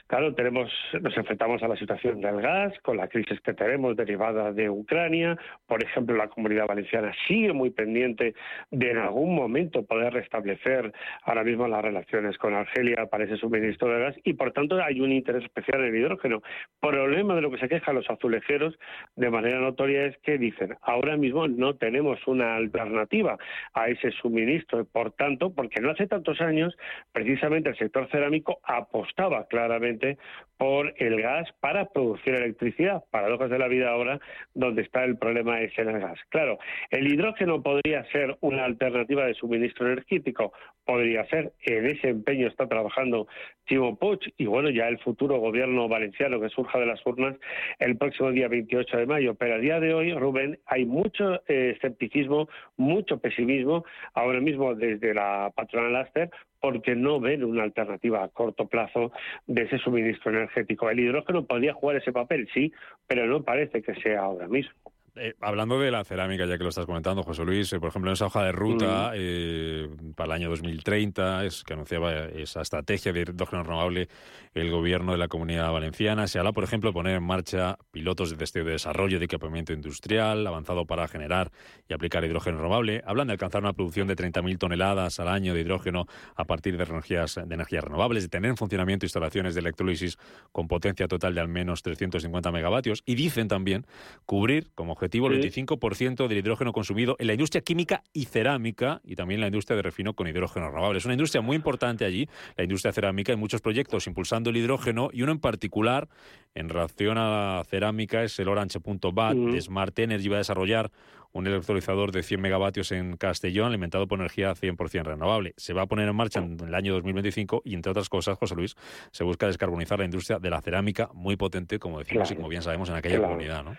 claro, 0.08 0.34
tenemos, 0.36 0.72
nos 1.02 1.16
enfrentamos 1.16 1.64
a 1.64 1.68
la 1.68 1.78
situación 1.78 2.22
del 2.22 2.42
gas, 2.42 2.74
con 2.82 2.98
la 2.98 3.08
crisis 3.08 3.40
que 3.42 3.54
tenemos 3.54 3.96
derivada 3.96 4.52
de 4.52 4.70
Ucrania. 4.70 5.38
Por 5.68 5.84
ejemplo, 5.84 6.16
la 6.16 6.28
comunidad 6.28 6.68
valenciana 6.68 7.14
sigue 7.28 7.54
muy 7.54 7.70
pendiente 7.70 8.34
de 8.72 8.92
en 8.92 8.98
algún 8.98 9.36
momento 9.36 9.86
poder 9.86 10.14
restablecer 10.14 10.92
ahora 11.24 11.44
mismo 11.44 11.68
las 11.68 11.82
relaciones 11.82 12.38
con 12.38 12.54
Argelia 12.54 13.06
para 13.08 13.24
ese 13.24 13.38
suministro 13.38 13.90
de 13.90 14.00
gas 14.00 14.16
y, 14.24 14.34
por 14.34 14.52
tanto, 14.52 14.82
hay 14.82 15.00
un 15.00 15.12
interés 15.12 15.44
especial 15.44 15.82
en 15.82 15.96
el 15.96 16.02
hidrógeno. 16.02 16.42
Problema 16.80 17.36
de 17.36 17.42
lo 17.42 17.52
que 17.52 17.60
se 17.60 17.70
quejan 17.70 17.96
los 17.96 18.10
azulejeros 18.10 18.78
de 19.16 19.30
manera 19.30 19.60
notoria 19.60 20.06
es 20.06 20.18
que 20.20 20.38
dicen, 20.38 20.76
ahora 20.82 21.16
mismo 21.16 21.48
no 21.48 21.76
tenemos 21.76 22.20
una 22.28 22.56
alternativa 22.56 23.38
a 23.74 23.88
ese 23.88 24.12
suministro. 24.12 24.86
Por 24.86 25.12
tanto, 25.12 25.54
porque 25.54 25.80
no 25.80 25.92
hace 25.92 26.08
tantos 26.08 26.42
años, 26.42 26.76
precisamente, 27.12 27.61
el 27.70 27.78
sector 27.78 28.10
cerámico 28.10 28.60
apostaba 28.64 29.46
claramente 29.48 30.18
por 30.58 30.94
el 30.98 31.20
gas 31.20 31.50
para 31.60 31.86
producir 31.86 32.36
electricidad. 32.36 33.04
Paradojas 33.10 33.50
de 33.50 33.58
la 33.58 33.68
vida 33.68 33.90
ahora, 33.90 34.20
donde 34.54 34.84
está 34.84 35.04
el 35.04 35.18
problema 35.18 35.60
es 35.62 35.76
en 35.80 35.90
el 35.90 36.00
gas. 36.00 36.20
Claro, 36.30 36.60
el 36.92 37.12
hidrógeno 37.12 37.64
podría 37.64 38.04
ser 38.12 38.38
una 38.42 38.66
alternativa 38.66 39.26
de 39.26 39.34
suministro 39.34 39.88
energético, 39.88 40.54
podría 40.86 41.26
ser. 41.26 41.54
En 41.62 41.88
ese 41.88 42.10
empeño 42.10 42.48
está 42.48 42.68
trabajando 42.68 43.28
Timo 43.66 43.98
Puig 43.98 44.20
y 44.38 44.46
bueno, 44.46 44.70
ya 44.70 44.88
el 44.88 45.00
futuro 45.00 45.40
gobierno 45.40 45.88
valenciano 45.88 46.40
que 46.40 46.50
surja 46.50 46.78
de 46.78 46.86
las 46.86 47.04
urnas 47.08 47.36
el 47.80 47.98
próximo 47.98 48.32
día 48.32 48.48
28 48.48 48.98
de 48.98 49.06
mayo. 49.08 49.34
Pero 49.34 49.56
a 49.56 49.58
día 49.58 49.80
de 49.80 49.96
hoy, 49.96 50.14
Rubén, 50.14 50.60
hay 50.68 50.86
mucho 50.86 51.42
eh, 51.48 51.74
escepticismo, 51.76 52.50
mucho 52.78 53.18
pesimismo 53.20 53.84
ahora 54.14 54.40
mismo 54.40 54.76
desde 54.76 55.14
la 55.14 55.52
patronal 55.56 55.96
Aster 55.96 56.30
porque 56.62 56.96
no 56.96 57.20
ven 57.20 57.44
una 57.44 57.64
alternativa 57.64 58.24
a 58.24 58.30
corto 58.30 58.68
plazo 58.68 59.12
de 59.48 59.64
ese 59.64 59.80
suministro 59.80 60.32
energético. 60.32 60.90
El 60.90 61.00
hidrógeno 61.00 61.46
podría 61.46 61.74
jugar 61.74 61.98
ese 61.98 62.14
papel, 62.14 62.48
sí, 62.54 62.72
pero 63.08 63.26
no 63.26 63.44
parece 63.44 63.82
que 63.82 63.96
sea 63.96 64.22
ahora 64.22 64.48
mismo. 64.48 64.74
Eh, 65.16 65.34
hablando 65.42 65.78
de 65.78 65.92
la 65.92 66.06
cerámica, 66.06 66.46
ya 66.46 66.58
que 66.58 66.64
lo 66.64 66.70
estás 66.70 66.86
comentando, 66.86 67.22
José 67.24 67.44
Luis, 67.44 67.74
eh, 67.74 67.80
por 67.82 67.90
ejemplo, 67.90 68.10
en 68.12 68.14
esa 68.14 68.28
hoja 68.28 68.46
de 68.46 68.54
ruta 68.54 69.12
eh, 69.14 69.90
para 70.16 70.28
el 70.28 70.42
año 70.42 70.50
2030, 70.50 71.44
es 71.44 71.66
que 71.66 71.74
anunciaba 71.74 72.14
esa 72.14 72.62
estrategia 72.62 73.12
de 73.12 73.22
hidrógeno 73.22 73.64
renovable 73.64 74.08
el 74.54 74.70
gobierno 74.70 75.14
de 75.14 75.18
la 75.18 75.28
comunidad 75.28 75.72
valenciana, 75.72 76.28
se 76.28 76.38
habla, 76.38 76.52
por 76.52 76.64
ejemplo, 76.64 76.90
de 76.90 76.94
poner 76.94 77.16
en 77.16 77.24
marcha 77.24 77.78
pilotos 77.92 78.30
de 78.30 78.38
testeo 78.38 78.66
de 78.66 78.72
desarrollo 78.74 79.18
de 79.18 79.26
equipamiento 79.26 79.72
industrial 79.72 80.46
avanzado 80.46 80.86
para 80.86 81.08
generar 81.08 81.52
y 81.88 81.94
aplicar 81.94 82.24
hidrógeno 82.24 82.58
renovable. 82.58 83.02
Hablan 83.06 83.28
de 83.28 83.34
alcanzar 83.34 83.62
una 83.62 83.74
producción 83.74 84.08
de 84.08 84.16
30.000 84.16 84.58
toneladas 84.58 85.20
al 85.20 85.30
año 85.30 85.54
de 85.54 85.62
hidrógeno 85.62 86.06
a 86.36 86.46
partir 86.46 86.78
de 86.78 86.84
energías, 86.84 87.36
de 87.36 87.54
energías 87.54 87.84
renovables, 87.84 88.24
de 88.24 88.30
tener 88.30 88.50
en 88.50 88.58
funcionamiento 88.58 89.06
instalaciones 89.06 89.56
de 89.56 89.62
electrólisis 89.62 90.18
con 90.52 90.68
potencia 90.68 91.08
total 91.08 91.34
de 91.34 91.42
al 91.42 91.48
menos 91.48 91.82
350 91.82 92.52
megavatios. 92.52 93.04
Y 93.06 93.16
dicen 93.16 93.48
también 93.48 93.86
cubrir 94.26 94.70
como 94.76 94.96
objetivo 95.02 95.28
el 95.28 95.42
25% 95.42 96.28
del 96.28 96.38
hidrógeno 96.38 96.72
consumido 96.72 97.16
en 97.18 97.26
la 97.26 97.34
industria 97.34 97.62
química 97.62 98.04
y 98.14 98.26
cerámica 98.26 99.02
y 99.04 99.16
también 99.16 99.42
la 99.42 99.48
industria 99.48 99.76
de 99.76 99.82
refino 99.82 100.14
con 100.14 100.28
hidrógeno 100.28 100.70
renovable. 100.70 101.00
Es 101.00 101.06
una 101.06 101.16
industria 101.16 101.42
muy 101.42 101.56
importante 101.56 102.06
allí, 102.06 102.30
la 102.56 102.64
industria 102.64 102.94
cerámica, 102.94 103.32
hay 103.32 103.38
muchos 103.38 103.62
proyectos 103.62 104.06
impulsando 104.06 104.52
el 104.52 104.58
hidrógeno 104.58 105.10
y 105.12 105.24
uno 105.24 105.32
en 105.32 105.40
particular 105.40 106.08
en 106.54 106.70
relación 106.70 107.18
a 107.18 107.58
la 107.58 107.64
cerámica 107.64 108.24
es 108.24 108.38
el 108.38 108.48
Orange.bat 108.48 109.36
de 109.36 109.62
Smart 109.62 109.98
Energy 109.98 110.28
va 110.28 110.36
a 110.36 110.40
desarrollar 110.40 110.92
un 111.34 111.48
electrolizador 111.48 112.12
de 112.12 112.24
100 112.24 112.42
megavatios 112.42 112.92
en 112.92 113.16
Castellón 113.16 113.68
alimentado 113.68 114.08
por 114.08 114.20
energía 114.20 114.54
100% 114.54 115.04
renovable. 115.04 115.54
Se 115.58 115.74
va 115.74 115.84
a 115.84 115.86
poner 115.86 116.10
en 116.10 116.16
marcha 116.16 116.40
en 116.40 116.60
el 116.60 116.76
año 116.76 116.94
2025 116.94 117.62
y, 117.64 117.74
entre 117.74 117.92
otras 117.92 118.10
cosas, 118.10 118.38
José 118.38 118.56
Luis, 118.56 118.76
se 119.12 119.24
busca 119.24 119.48
descarbonizar 119.48 120.00
la 120.00 120.06
industria 120.06 120.40
de 120.40 120.50
la 120.50 120.62
cerámica 120.62 121.10
muy 121.14 121.38
potente, 121.38 121.80
como 121.80 122.00
decimos 122.00 122.30
y 122.32 122.36
como 122.36 122.50
bien 122.50 122.62
sabemos, 122.62 122.90
en 122.90 122.96
aquella 122.96 123.22
comunidad. 123.22 123.64
¿no? 123.64 123.78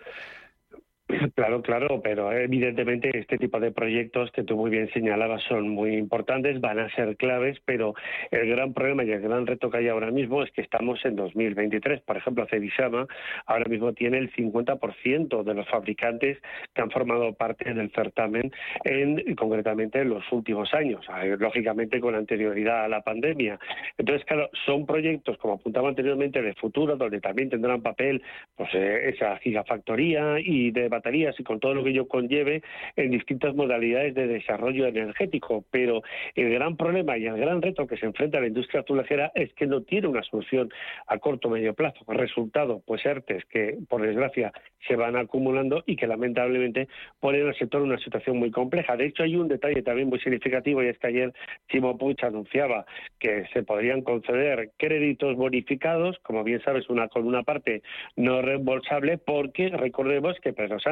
Claro, 1.34 1.62
claro, 1.62 2.00
pero 2.02 2.32
evidentemente 2.32 3.10
este 3.18 3.38
tipo 3.38 3.58
de 3.60 3.72
proyectos 3.72 4.30
que 4.32 4.42
tú 4.42 4.56
muy 4.56 4.70
bien 4.70 4.90
señalabas 4.92 5.42
son 5.44 5.68
muy 5.68 5.96
importantes, 5.96 6.60
van 6.60 6.78
a 6.78 6.90
ser 6.94 7.16
claves, 7.16 7.58
pero 7.64 7.94
el 8.30 8.48
gran 8.48 8.72
problema 8.72 9.04
y 9.04 9.10
el 9.10 9.20
gran 9.20 9.46
reto 9.46 9.70
que 9.70 9.78
hay 9.78 9.88
ahora 9.88 10.10
mismo 10.10 10.42
es 10.42 10.50
que 10.52 10.60
estamos 10.60 11.04
en 11.04 11.16
2023. 11.16 12.00
Por 12.02 12.16
ejemplo, 12.16 12.46
Cedisama 12.46 13.06
ahora 13.46 13.64
mismo 13.68 13.92
tiene 13.92 14.18
el 14.18 14.32
50% 14.32 15.42
de 15.42 15.54
los 15.54 15.68
fabricantes 15.68 16.38
que 16.74 16.82
han 16.82 16.90
formado 16.90 17.32
parte 17.34 17.72
del 17.72 17.90
certamen, 17.92 18.52
en, 18.84 19.34
concretamente 19.34 20.00
en 20.00 20.10
los 20.10 20.24
últimos 20.32 20.72
años, 20.74 21.04
lógicamente 21.38 22.00
con 22.00 22.14
anterioridad 22.14 22.84
a 22.84 22.88
la 22.88 23.02
pandemia. 23.02 23.58
Entonces, 23.98 24.24
claro, 24.26 24.50
son 24.66 24.86
proyectos, 24.86 25.38
como 25.38 25.54
apuntaba 25.54 25.88
anteriormente, 25.88 26.42
de 26.42 26.54
futuro, 26.54 26.96
donde 26.96 27.20
también 27.20 27.50
tendrán 27.50 27.82
papel 27.82 28.22
pues, 28.56 28.70
eh, 28.74 29.10
esa 29.14 29.36
gigafactoría 29.38 30.38
y 30.38 30.70
de 30.70 30.88
baterías 31.02 31.38
y 31.38 31.42
con 31.42 31.58
todo 31.58 31.74
lo 31.74 31.82
que 31.82 31.90
ello 31.90 32.06
conlleve 32.06 32.62
en 32.96 33.10
distintas 33.10 33.54
modalidades 33.54 34.14
de 34.14 34.28
desarrollo 34.28 34.86
energético. 34.86 35.64
Pero 35.70 36.02
el 36.34 36.50
gran 36.50 36.76
problema 36.76 37.18
y 37.18 37.26
el 37.26 37.36
gran 37.36 37.60
reto 37.60 37.86
que 37.86 37.96
se 37.96 38.06
enfrenta 38.06 38.40
la 38.40 38.46
industria 38.46 38.82
azulejera 38.82 39.32
es 39.34 39.52
que 39.54 39.66
no 39.66 39.82
tiene 39.82 40.08
una 40.08 40.22
solución 40.22 40.70
a 41.08 41.18
corto 41.18 41.48
o 41.48 41.50
medio 41.50 41.74
plazo. 41.74 42.04
Resultado, 42.06 42.82
pues 42.86 43.04
ERTES 43.04 43.44
que, 43.46 43.78
por 43.88 44.02
desgracia, 44.02 44.52
se 44.86 44.96
van 44.96 45.16
acumulando 45.16 45.82
y 45.86 45.96
que 45.96 46.06
lamentablemente 46.06 46.88
ponen 47.20 47.48
al 47.48 47.56
sector 47.56 47.82
en 47.82 47.88
una 47.88 47.98
situación 47.98 48.36
muy 48.38 48.50
compleja. 48.50 48.96
De 48.96 49.06
hecho, 49.06 49.24
hay 49.24 49.36
un 49.36 49.48
detalle 49.48 49.82
también 49.82 50.08
muy 50.08 50.20
significativo 50.20 50.82
y 50.82 50.88
es 50.88 50.98
que 50.98 51.08
ayer 51.08 51.32
Chimo 51.68 51.98
Puig 51.98 52.16
anunciaba 52.24 52.84
que 53.18 53.44
se 53.52 53.62
podrían 53.62 54.02
conceder 54.02 54.70
créditos 54.76 55.36
bonificados, 55.36 56.18
como 56.20 56.44
bien 56.44 56.62
sabes, 56.62 56.88
una 56.88 57.08
con 57.08 57.26
una 57.26 57.42
parte 57.42 57.82
no 58.16 58.42
reembolsable, 58.42 59.18
porque 59.18 59.68
recordemos 59.68 60.38
que 60.40 60.52
Pedro 60.52 60.78
Sánchez, 60.78 60.91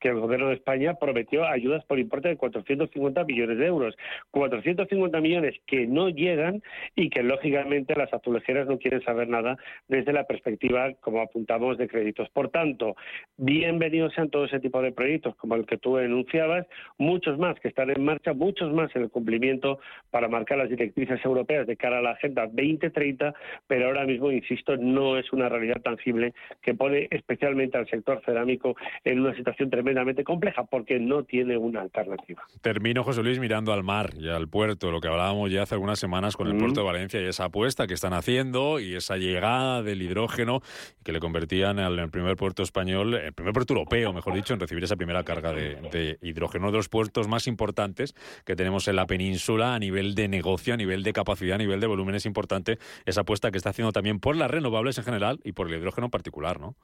que 0.00 0.08
el 0.08 0.20
gobierno 0.20 0.48
de 0.48 0.54
España 0.54 0.94
prometió 0.94 1.44
ayudas 1.44 1.84
por 1.84 1.98
importe 1.98 2.28
de 2.28 2.36
450 2.36 3.24
millones 3.24 3.58
de 3.58 3.66
euros. 3.66 3.96
450 4.30 5.20
millones 5.20 5.54
que 5.66 5.86
no 5.86 6.08
llegan 6.08 6.62
y 6.94 7.10
que 7.10 7.22
lógicamente 7.22 7.94
las 7.96 8.12
azulejeras 8.12 8.66
no 8.66 8.78
quieren 8.78 9.02
saber 9.02 9.28
nada 9.28 9.56
desde 9.88 10.12
la 10.12 10.24
perspectiva, 10.24 10.92
como 11.00 11.20
apuntamos, 11.20 11.78
de 11.78 11.88
créditos. 11.88 12.28
Por 12.30 12.50
tanto, 12.50 12.96
bienvenidos 13.36 14.14
sean 14.14 14.30
todo 14.30 14.44
ese 14.44 14.60
tipo 14.60 14.80
de 14.82 14.92
proyectos 14.92 15.34
como 15.36 15.56
el 15.56 15.66
que 15.66 15.78
tú 15.78 15.98
enunciabas, 15.98 16.66
muchos 16.98 17.38
más 17.38 17.58
que 17.60 17.68
están 17.68 17.90
en 17.90 18.04
marcha, 18.04 18.32
muchos 18.32 18.72
más 18.72 18.94
en 18.94 19.02
el 19.02 19.10
cumplimiento 19.10 19.78
para 20.10 20.28
marcar 20.28 20.58
las 20.58 20.68
directrices 20.68 21.24
europeas 21.24 21.66
de 21.66 21.76
cara 21.76 21.98
a 21.98 22.02
la 22.02 22.10
Agenda 22.10 22.46
2030, 22.46 23.34
pero 23.66 23.86
ahora 23.86 24.04
mismo, 24.04 24.30
insisto, 24.30 24.76
no 24.76 25.18
es 25.18 25.32
una 25.32 25.48
realidad 25.48 25.80
tangible 25.82 26.34
que 26.62 26.74
pone 26.74 27.08
especialmente 27.10 27.78
al 27.78 27.88
sector 27.88 28.22
cerámico 28.24 28.76
en 29.04 29.13
una 29.20 29.34
situación 29.34 29.70
tremendamente 29.70 30.24
compleja 30.24 30.64
porque 30.64 30.98
no 30.98 31.24
tiene 31.24 31.56
una 31.56 31.80
alternativa. 31.80 32.42
Termino, 32.60 33.04
José 33.04 33.22
Luis, 33.22 33.38
mirando 33.38 33.72
al 33.72 33.82
mar 33.82 34.10
y 34.18 34.28
al 34.28 34.48
puerto, 34.48 34.90
lo 34.90 35.00
que 35.00 35.08
hablábamos 35.08 35.50
ya 35.50 35.62
hace 35.62 35.74
algunas 35.74 35.98
semanas 35.98 36.36
con 36.36 36.48
el 36.48 36.56
puerto 36.56 36.80
de 36.80 36.86
Valencia 36.86 37.20
y 37.20 37.24
esa 37.24 37.44
apuesta 37.44 37.86
que 37.86 37.94
están 37.94 38.12
haciendo 38.12 38.80
y 38.80 38.94
esa 38.94 39.16
llegada 39.16 39.82
del 39.82 40.02
hidrógeno 40.02 40.60
que 41.02 41.12
le 41.12 41.20
convertían 41.20 41.78
en 41.78 41.98
el 41.98 42.10
primer 42.10 42.36
puerto 42.36 42.62
español, 42.62 43.14
el 43.14 43.32
primer 43.32 43.52
puerto 43.52 43.74
europeo, 43.74 44.12
mejor 44.12 44.34
dicho, 44.34 44.54
en 44.54 44.60
recibir 44.60 44.84
esa 44.84 44.96
primera 44.96 45.22
carga 45.24 45.52
de, 45.52 46.18
hidrógeno. 46.22 46.64
Uno 46.64 46.72
de 46.72 46.78
los 46.78 46.88
puertos 46.88 47.28
más 47.28 47.46
importantes 47.46 48.14
que 48.44 48.56
tenemos 48.56 48.88
en 48.88 48.96
la 48.96 49.06
península 49.06 49.74
a 49.74 49.78
nivel 49.78 50.14
de 50.14 50.28
negocio, 50.28 50.74
a 50.74 50.76
nivel 50.76 51.02
de 51.02 51.12
capacidad, 51.12 51.56
a 51.56 51.58
nivel 51.58 51.80
de 51.80 51.86
volumen 51.86 52.14
es 52.14 52.26
importante 52.26 52.78
esa 53.04 53.22
apuesta 53.22 53.50
que 53.50 53.58
está 53.58 53.70
haciendo 53.70 53.92
también 53.92 54.20
por 54.20 54.36
las 54.36 54.50
renovables 54.50 54.98
en 54.98 55.04
general 55.04 55.40
y 55.44 55.52
por 55.52 55.68
el 55.68 55.78
hidrógeno 55.78 56.06
en 56.06 56.10
particular, 56.10 56.60
¿no? 56.60 56.74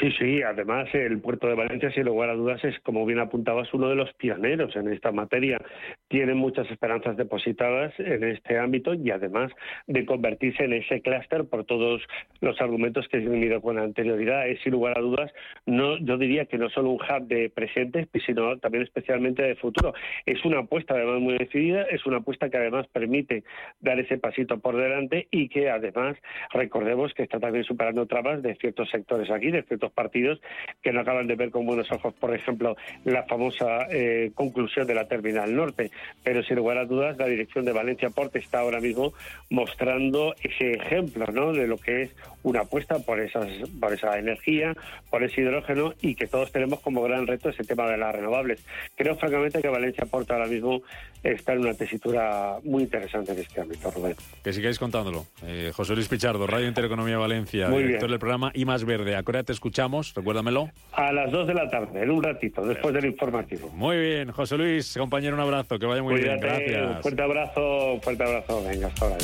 Sí, 0.00 0.10
sí, 0.18 0.42
además 0.42 0.88
el 0.92 1.20
puerto 1.20 1.46
de 1.46 1.54
Valencia, 1.54 1.88
sin 1.92 2.06
lugar 2.06 2.28
a 2.28 2.34
dudas, 2.34 2.62
es, 2.64 2.76
como 2.80 3.06
bien 3.06 3.20
apuntabas, 3.20 3.72
uno 3.72 3.88
de 3.88 3.94
los 3.94 4.12
pioneros 4.14 4.74
en 4.74 4.92
esta 4.92 5.12
materia. 5.12 5.60
Tiene 6.08 6.34
muchas 6.34 6.68
esperanzas 6.68 7.16
depositadas 7.16 7.92
en 7.98 8.24
este 8.24 8.58
ámbito 8.58 8.94
y 8.94 9.12
además 9.12 9.52
de 9.86 10.04
convertirse 10.04 10.64
en 10.64 10.72
ese 10.72 11.00
clúster 11.00 11.44
por 11.44 11.64
todos 11.64 12.02
los 12.40 12.60
argumentos 12.60 13.06
que 13.06 13.18
he 13.18 13.28
venido 13.28 13.60
con 13.62 13.78
anterioridad. 13.78 14.48
Es, 14.48 14.60
sin 14.62 14.72
lugar 14.72 14.98
a 14.98 15.00
dudas, 15.00 15.32
no, 15.64 15.96
yo 15.98 16.18
diría 16.18 16.46
que 16.46 16.58
no 16.58 16.70
solo 16.70 16.90
un 16.90 17.00
hub 17.00 17.28
de 17.28 17.50
presente, 17.50 18.08
sino 18.26 18.58
también 18.58 18.82
especialmente 18.82 19.44
de 19.44 19.54
futuro. 19.54 19.94
Es 20.26 20.44
una 20.44 20.58
apuesta 20.58 20.94
además 20.94 21.20
muy 21.20 21.38
decidida, 21.38 21.82
es 21.82 22.04
una 22.04 22.16
apuesta 22.16 22.50
que 22.50 22.56
además 22.56 22.88
permite 22.88 23.44
dar 23.78 24.00
ese 24.00 24.18
pasito 24.18 24.58
por 24.58 24.76
delante 24.76 25.28
y 25.30 25.48
que 25.48 25.70
además 25.70 26.16
recordemos 26.52 27.14
que 27.14 27.22
está 27.22 27.38
también 27.38 27.62
superando 27.62 28.06
trabas 28.06 28.42
de 28.42 28.56
ciertos 28.56 28.90
sectores 28.90 29.30
aquí, 29.30 29.52
de 29.52 29.62
ciertos 29.62 29.83
partidos 29.92 30.40
que 30.82 30.92
no 30.92 31.00
acaban 31.00 31.26
de 31.26 31.34
ver 31.34 31.50
con 31.50 31.66
buenos 31.66 31.90
ojos, 31.92 32.14
por 32.14 32.34
ejemplo, 32.34 32.76
la 33.04 33.24
famosa 33.24 33.86
eh, 33.90 34.32
conclusión 34.34 34.86
de 34.86 34.94
la 34.94 35.06
Terminal 35.06 35.54
Norte. 35.54 35.90
Pero 36.22 36.42
sin 36.42 36.56
lugar 36.56 36.78
a 36.78 36.84
dudas, 36.84 37.16
la 37.18 37.26
dirección 37.26 37.64
de 37.64 37.72
Valencia 37.72 38.10
Porte 38.10 38.38
está 38.38 38.60
ahora 38.60 38.80
mismo 38.80 39.12
mostrando 39.50 40.34
ese 40.42 40.72
ejemplo 40.72 41.26
¿no? 41.32 41.52
de 41.52 41.66
lo 41.66 41.76
que 41.76 42.02
es 42.02 42.10
una 42.42 42.60
apuesta 42.60 42.98
por, 42.98 43.20
esas, 43.20 43.46
por 43.80 43.92
esa 43.92 44.18
energía, 44.18 44.74
por 45.10 45.22
ese 45.22 45.40
hidrógeno 45.40 45.94
y 46.00 46.14
que 46.14 46.26
todos 46.26 46.52
tenemos 46.52 46.80
como 46.80 47.02
gran 47.02 47.26
reto 47.26 47.48
ese 47.48 47.64
tema 47.64 47.90
de 47.90 47.96
las 47.96 48.14
renovables. 48.14 48.64
Creo 48.96 49.16
francamente 49.16 49.62
que 49.62 49.68
Valencia 49.68 50.06
Porte 50.06 50.32
ahora 50.32 50.46
mismo 50.46 50.82
está 51.22 51.54
en 51.54 51.60
una 51.60 51.74
tesitura 51.74 52.58
muy 52.64 52.82
interesante 52.82 53.32
en 53.32 53.38
este 53.38 53.60
ámbito, 53.60 53.90
Rubén. 53.90 54.14
Que 54.42 54.52
sigáis 54.52 54.78
contándolo. 54.78 55.26
Eh, 55.42 55.72
José 55.74 55.94
Luis 55.94 56.08
Pichardo, 56.08 56.46
Radio 56.46 56.68
Intereconomía 56.68 57.16
Valencia, 57.16 57.68
director 57.68 58.10
del 58.10 58.18
programa 58.18 58.50
I 58.54 58.64
Más 58.66 58.84
Verde. 58.84 59.16
¿A 59.16 59.22
qué 59.22 59.42
te 59.42 59.52
escuchamos? 59.74 60.14
Recuérdamelo. 60.14 60.70
A 60.92 61.12
las 61.12 61.32
2 61.32 61.48
de 61.48 61.54
la 61.54 61.68
tarde, 61.68 62.04
en 62.04 62.10
un 62.10 62.22
ratito, 62.22 62.64
después 62.64 62.94
del 62.94 63.06
informativo. 63.06 63.70
Muy 63.70 63.98
bien, 63.98 64.30
José 64.30 64.56
Luis, 64.56 64.94
compañero, 64.96 65.34
un 65.34 65.40
abrazo, 65.40 65.80
que 65.80 65.86
vaya 65.86 66.00
muy 66.00 66.14
bien. 66.14 66.38
Gracias. 66.38 66.96
Un 66.96 67.02
fuerte 67.02 67.22
abrazo, 67.22 68.00
fuerte 68.00 68.22
abrazo. 68.22 68.62
Venga, 68.62 68.86
hasta 68.86 69.04
ahora. 69.04 69.18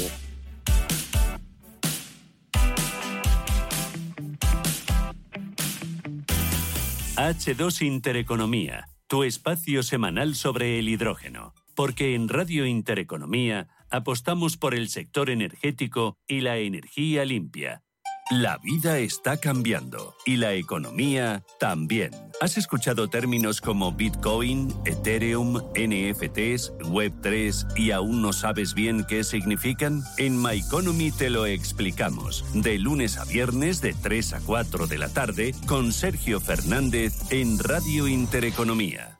H2 7.17 7.83
Intereconomía, 7.83 8.89
tu 9.07 9.23
espacio 9.23 9.85
semanal 9.85 10.35
sobre 10.35 10.81
el 10.81 10.89
hidrógeno. 10.89 11.55
Porque 11.77 12.17
en 12.17 12.29
Radio 12.29 12.67
Intereconomía 12.67 13.69
apostamos 13.89 14.57
por 14.57 14.75
el 14.75 14.89
sector 14.89 15.31
energético 15.31 16.17
y 16.27 16.41
la 16.41 16.59
energía 16.59 17.25
limpia 17.25 17.83
la 18.31 18.59
vida 18.59 18.99
está 18.99 19.39
cambiando 19.39 20.15
y 20.25 20.37
la 20.37 20.55
economía 20.55 21.43
también. 21.59 22.13
¿Has 22.41 22.57
escuchado 22.57 23.09
términos 23.09 23.61
como 23.61 23.93
Bitcoin, 23.93 24.73
Ethereum, 24.87 25.57
NFTs, 25.75 26.73
Web3 26.79 27.77
y 27.77 27.91
aún 27.91 28.23
no 28.23 28.33
sabes 28.33 28.75
bien 28.75 29.05
qué 29.09 29.25
significan? 29.25 30.03
En 30.17 30.41
My 30.41 30.61
Economy 30.61 31.11
te 31.11 31.29
lo 31.29 31.45
explicamos. 31.45 32.45
De 32.55 32.79
lunes 32.79 33.19
a 33.19 33.25
viernes 33.25 33.81
de 33.81 33.95
3 33.95 34.35
a 34.35 34.41
4 34.41 34.87
de 34.87 34.99
la 34.99 35.09
tarde 35.09 35.55
con 35.67 35.93
Sergio 35.93 36.41
Fernández 36.41 37.33
en 37.33 37.59
Radio 37.59 38.07
Intereconomía. 38.07 39.20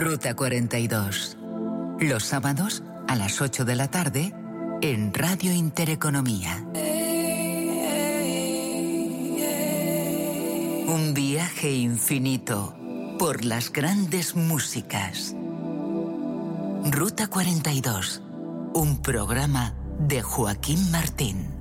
Ruta 0.00 0.34
42. 0.34 1.36
Los 2.00 2.24
sábados 2.24 2.82
a 3.06 3.16
las 3.16 3.42
8 3.42 3.66
de 3.66 3.76
la 3.76 3.90
tarde 3.90 4.32
en 4.80 5.12
Radio 5.12 5.52
Intereconomía. 5.52 6.64
Un 10.88 11.12
viaje 11.12 11.72
infinito 11.72 12.74
por 13.18 13.44
las 13.44 13.70
grandes 13.70 14.34
músicas. 14.36 15.36
Ruta 16.86 17.26
42. 17.26 18.22
Un 18.72 19.02
programa 19.02 19.74
de 19.98 20.22
Joaquín 20.22 20.90
Martín. 20.90 21.59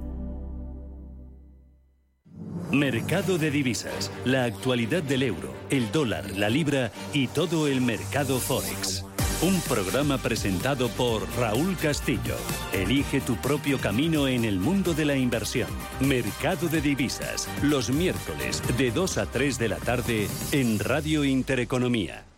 Mercado 2.71 3.39
de 3.39 3.49
divisas, 3.49 4.11
la 4.25 4.43
actualidad 4.43 5.01
del 5.01 5.23
euro, 5.23 5.55
el 5.71 5.91
dólar, 5.91 6.29
la 6.37 6.49
libra 6.49 6.91
y 7.13 7.27
todo 7.27 7.67
el 7.67 7.81
mercado 7.81 8.39
forex. 8.39 9.03
Un 9.41 9.59
programa 9.61 10.19
presentado 10.19 10.87
por 10.89 11.27
Raúl 11.39 11.75
Castillo. 11.77 12.35
Elige 12.71 13.21
tu 13.21 13.37
propio 13.37 13.79
camino 13.79 14.27
en 14.27 14.45
el 14.45 14.59
mundo 14.59 14.93
de 14.93 15.05
la 15.05 15.15
inversión. 15.15 15.69
Mercado 15.99 16.67
de 16.67 16.81
divisas, 16.81 17.49
los 17.63 17.89
miércoles 17.89 18.61
de 18.77 18.91
2 18.91 19.17
a 19.17 19.25
3 19.25 19.57
de 19.57 19.69
la 19.69 19.77
tarde 19.77 20.27
en 20.51 20.77
Radio 20.77 21.23
Intereconomía. 21.23 22.28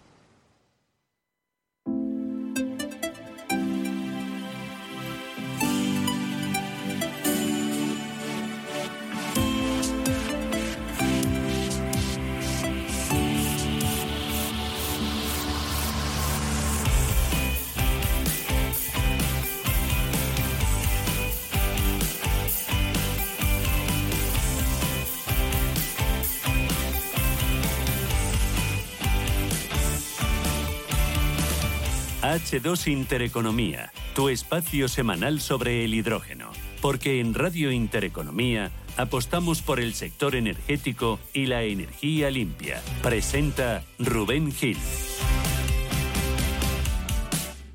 H2 32.22 32.88
Intereconomía, 32.88 33.92
tu 34.14 34.30
espacio 34.30 34.88
semanal 34.88 35.42
sobre 35.42 35.84
el 35.84 35.96
hidrógeno. 35.96 36.52
Porque 36.80 37.20
en 37.20 37.34
Radio 37.34 37.72
Intereconomía 37.72 38.72
apostamos 38.96 39.64
por 39.64 39.80
el 39.80 39.96
sector 39.96 40.36
energético 40.36 41.20
y 41.34 41.48
la 41.48 41.64
energía 41.64 42.30
limpia. 42.30 42.80
Presenta 43.02 43.84
Rubén 43.98 44.52
Gil. 44.52 44.78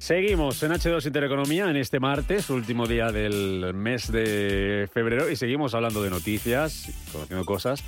Seguimos 0.06 0.62
en 0.62 0.70
H2 0.70 1.04
Intereconomía 1.04 1.68
en 1.68 1.74
este 1.74 1.98
martes, 1.98 2.48
último 2.48 2.86
día 2.86 3.10
del 3.10 3.74
mes 3.74 4.12
de 4.12 4.88
febrero, 4.94 5.28
y 5.28 5.34
seguimos 5.34 5.74
hablando 5.74 6.00
de 6.00 6.10
noticias, 6.10 6.92
conociendo 7.10 7.44
cosas 7.44 7.82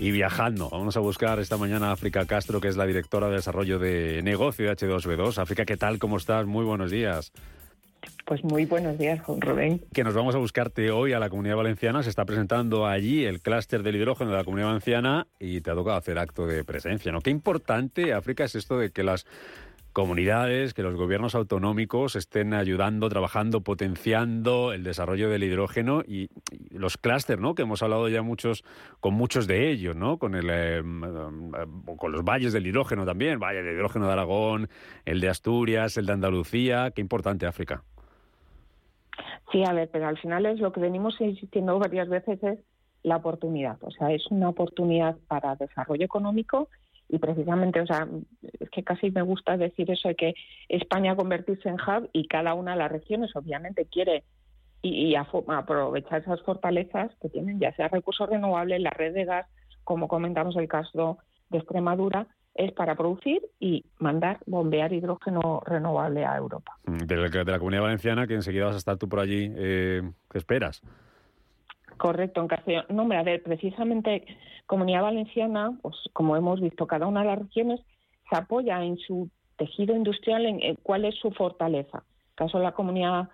y 0.00 0.10
viajando. 0.10 0.70
Vamos 0.70 0.96
a 0.96 1.00
buscar 1.00 1.38
esta 1.40 1.58
mañana 1.58 1.90
a 1.90 1.92
África 1.92 2.24
Castro, 2.24 2.62
que 2.62 2.68
es 2.68 2.78
la 2.78 2.86
directora 2.86 3.28
de 3.28 3.34
desarrollo 3.34 3.78
de 3.78 4.22
negocio 4.22 4.64
de 4.64 4.74
H2B2. 4.78 5.36
África, 5.36 5.66
¿qué 5.66 5.76
tal? 5.76 5.98
¿Cómo 5.98 6.16
estás? 6.16 6.46
Muy 6.46 6.64
buenos 6.64 6.90
días. 6.90 7.34
Pues 8.24 8.42
muy 8.44 8.64
buenos 8.64 8.96
días, 8.96 9.20
Rubén. 9.26 9.82
Que 9.92 10.04
nos 10.04 10.14
vamos 10.14 10.34
a 10.34 10.38
buscarte 10.38 10.90
hoy 10.90 11.12
a 11.12 11.18
la 11.18 11.28
Comunidad 11.28 11.56
Valenciana. 11.56 12.02
Se 12.02 12.08
está 12.08 12.24
presentando 12.24 12.86
allí 12.86 13.26
el 13.26 13.42
clúster 13.42 13.82
del 13.82 13.96
hidrógeno 13.96 14.30
de 14.30 14.38
la 14.38 14.44
Comunidad 14.44 14.68
Valenciana 14.68 15.26
y 15.38 15.60
te 15.60 15.70
ha 15.70 15.74
tocado 15.74 15.98
hacer 15.98 16.18
acto 16.18 16.46
de 16.46 16.64
presencia, 16.64 17.12
¿no? 17.12 17.20
Qué 17.20 17.28
importante, 17.28 18.14
África, 18.14 18.44
es 18.44 18.54
esto 18.54 18.78
de 18.78 18.90
que 18.90 19.02
las 19.02 19.26
comunidades, 19.98 20.74
que 20.74 20.84
los 20.84 20.94
gobiernos 20.94 21.34
autonómicos 21.34 22.14
estén 22.14 22.54
ayudando, 22.54 23.08
trabajando, 23.08 23.62
potenciando 23.62 24.72
el 24.72 24.84
desarrollo 24.84 25.28
del 25.28 25.42
hidrógeno 25.42 26.02
y, 26.06 26.28
los 26.70 26.98
clústeres, 26.98 27.42
¿no? 27.42 27.56
Que 27.56 27.62
hemos 27.62 27.82
hablado 27.82 28.08
ya 28.08 28.22
muchos, 28.22 28.62
con 29.00 29.14
muchos 29.14 29.48
de 29.48 29.72
ellos, 29.72 29.96
¿no? 29.96 30.18
Con 30.18 30.36
el, 30.36 30.50
eh, 30.52 30.82
con 31.96 32.12
los 32.12 32.22
valles 32.22 32.52
del 32.52 32.68
hidrógeno 32.68 33.04
también, 33.04 33.40
valle 33.40 33.64
del 33.64 33.74
hidrógeno 33.74 34.06
de 34.06 34.12
Aragón, 34.12 34.68
el 35.04 35.20
de 35.20 35.30
Asturias, 35.30 35.96
el 35.96 36.06
de 36.06 36.12
Andalucía. 36.12 36.92
Qué 36.92 37.00
importante 37.00 37.46
África. 37.46 37.82
Sí, 39.50 39.64
a 39.66 39.72
ver, 39.72 39.90
pero 39.92 40.06
al 40.06 40.18
final 40.18 40.46
es 40.46 40.60
lo 40.60 40.70
que 40.70 40.78
venimos 40.78 41.20
insistiendo 41.20 41.76
varias 41.80 42.08
veces 42.08 42.40
es 42.44 42.60
la 43.02 43.16
oportunidad. 43.16 43.78
O 43.82 43.90
sea, 43.90 44.12
es 44.12 44.24
una 44.30 44.48
oportunidad 44.50 45.16
para 45.26 45.56
desarrollo 45.56 46.04
económico 46.04 46.68
y 47.08 47.18
precisamente, 47.18 47.80
o 47.80 47.86
sea, 47.86 48.06
es 48.60 48.70
que 48.70 48.84
casi 48.84 49.10
me 49.10 49.22
gusta 49.22 49.56
decir 49.56 49.90
eso 49.90 50.08
de 50.08 50.14
que 50.14 50.34
España 50.68 51.16
convertirse 51.16 51.68
en 51.68 51.76
hub 51.76 52.10
y 52.12 52.28
cada 52.28 52.54
una 52.54 52.72
de 52.72 52.78
las 52.78 52.92
regiones 52.92 53.34
obviamente 53.34 53.86
quiere 53.86 54.24
y, 54.82 55.14
aprovechar 55.16 56.22
esas 56.22 56.42
fortalezas 56.42 57.10
que 57.20 57.28
tienen, 57.28 57.58
ya 57.58 57.74
sea 57.74 57.88
recursos 57.88 58.28
renovables, 58.28 58.80
la 58.80 58.90
red 58.90 59.14
de 59.14 59.24
gas, 59.24 59.46
como 59.84 60.06
comentamos 60.06 60.56
el 60.56 60.68
caso 60.68 61.18
de 61.50 61.58
Extremadura, 61.58 62.26
es 62.54 62.72
para 62.72 62.94
producir 62.96 63.40
y 63.58 63.84
mandar, 63.98 64.38
bombear 64.46 64.92
hidrógeno 64.92 65.62
renovable 65.64 66.24
a 66.24 66.36
Europa. 66.36 66.76
Mm, 66.84 66.98
de 66.98 67.16
la, 67.16 67.28
de 67.28 67.52
la 67.52 67.58
Comunidad 67.58 67.82
Valenciana, 67.82 68.26
que 68.26 68.34
enseguida 68.34 68.66
vas 68.66 68.74
a 68.74 68.78
estar 68.78 68.96
tú 68.98 69.08
por 69.08 69.20
allí, 69.20 69.50
eh, 69.56 70.02
¿qué 70.30 70.38
esperas? 70.38 70.82
Correcto, 71.98 72.40
en 72.40 72.48
Castellón. 72.48 72.84
No, 72.90 73.02
hombre, 73.02 73.18
a 73.18 73.22
ver, 73.22 73.42
precisamente 73.42 74.24
Comunidad 74.66 75.02
Valenciana, 75.02 75.76
pues 75.82 75.96
como 76.12 76.36
hemos 76.36 76.60
visto, 76.60 76.86
cada 76.86 77.06
una 77.06 77.20
de 77.20 77.26
las 77.26 77.38
regiones 77.40 77.80
se 78.30 78.36
apoya 78.36 78.82
en 78.84 78.96
su 78.98 79.28
tejido 79.56 79.96
industrial, 79.96 80.46
en, 80.46 80.76
cuál 80.76 81.04
es 81.04 81.16
su 81.16 81.30
fortaleza. 81.32 82.04
En 82.30 82.46
caso 82.46 82.58
de 82.58 82.64
la 82.64 82.72
Comunidad 82.72 83.28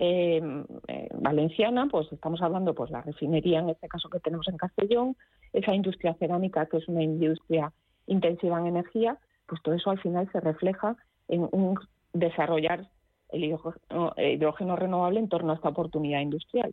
eh, 0.00 0.42
eh, 0.88 1.08
Valenciana, 1.14 1.86
pues 1.90 2.12
estamos 2.12 2.42
hablando, 2.42 2.74
pues 2.74 2.90
la 2.90 3.02
refinería, 3.02 3.60
en 3.60 3.70
este 3.70 3.88
caso 3.88 4.10
que 4.10 4.20
tenemos 4.20 4.48
en 4.48 4.56
Castellón, 4.56 5.16
esa 5.52 5.74
industria 5.74 6.14
cerámica, 6.14 6.66
que 6.66 6.78
es 6.78 6.88
una 6.88 7.02
industria 7.02 7.72
intensiva 8.06 8.58
en 8.58 8.66
energía, 8.66 9.16
pues 9.46 9.62
todo 9.62 9.74
eso 9.74 9.90
al 9.90 10.00
final 10.00 10.28
se 10.32 10.40
refleja 10.40 10.96
en 11.28 11.48
un 11.52 11.78
desarrollar 12.12 12.88
el 13.30 13.44
hidrógeno 13.44 14.76
renovable 14.76 15.20
en 15.20 15.28
torno 15.28 15.52
a 15.52 15.56
esta 15.56 15.68
oportunidad 15.68 16.20
industrial. 16.20 16.72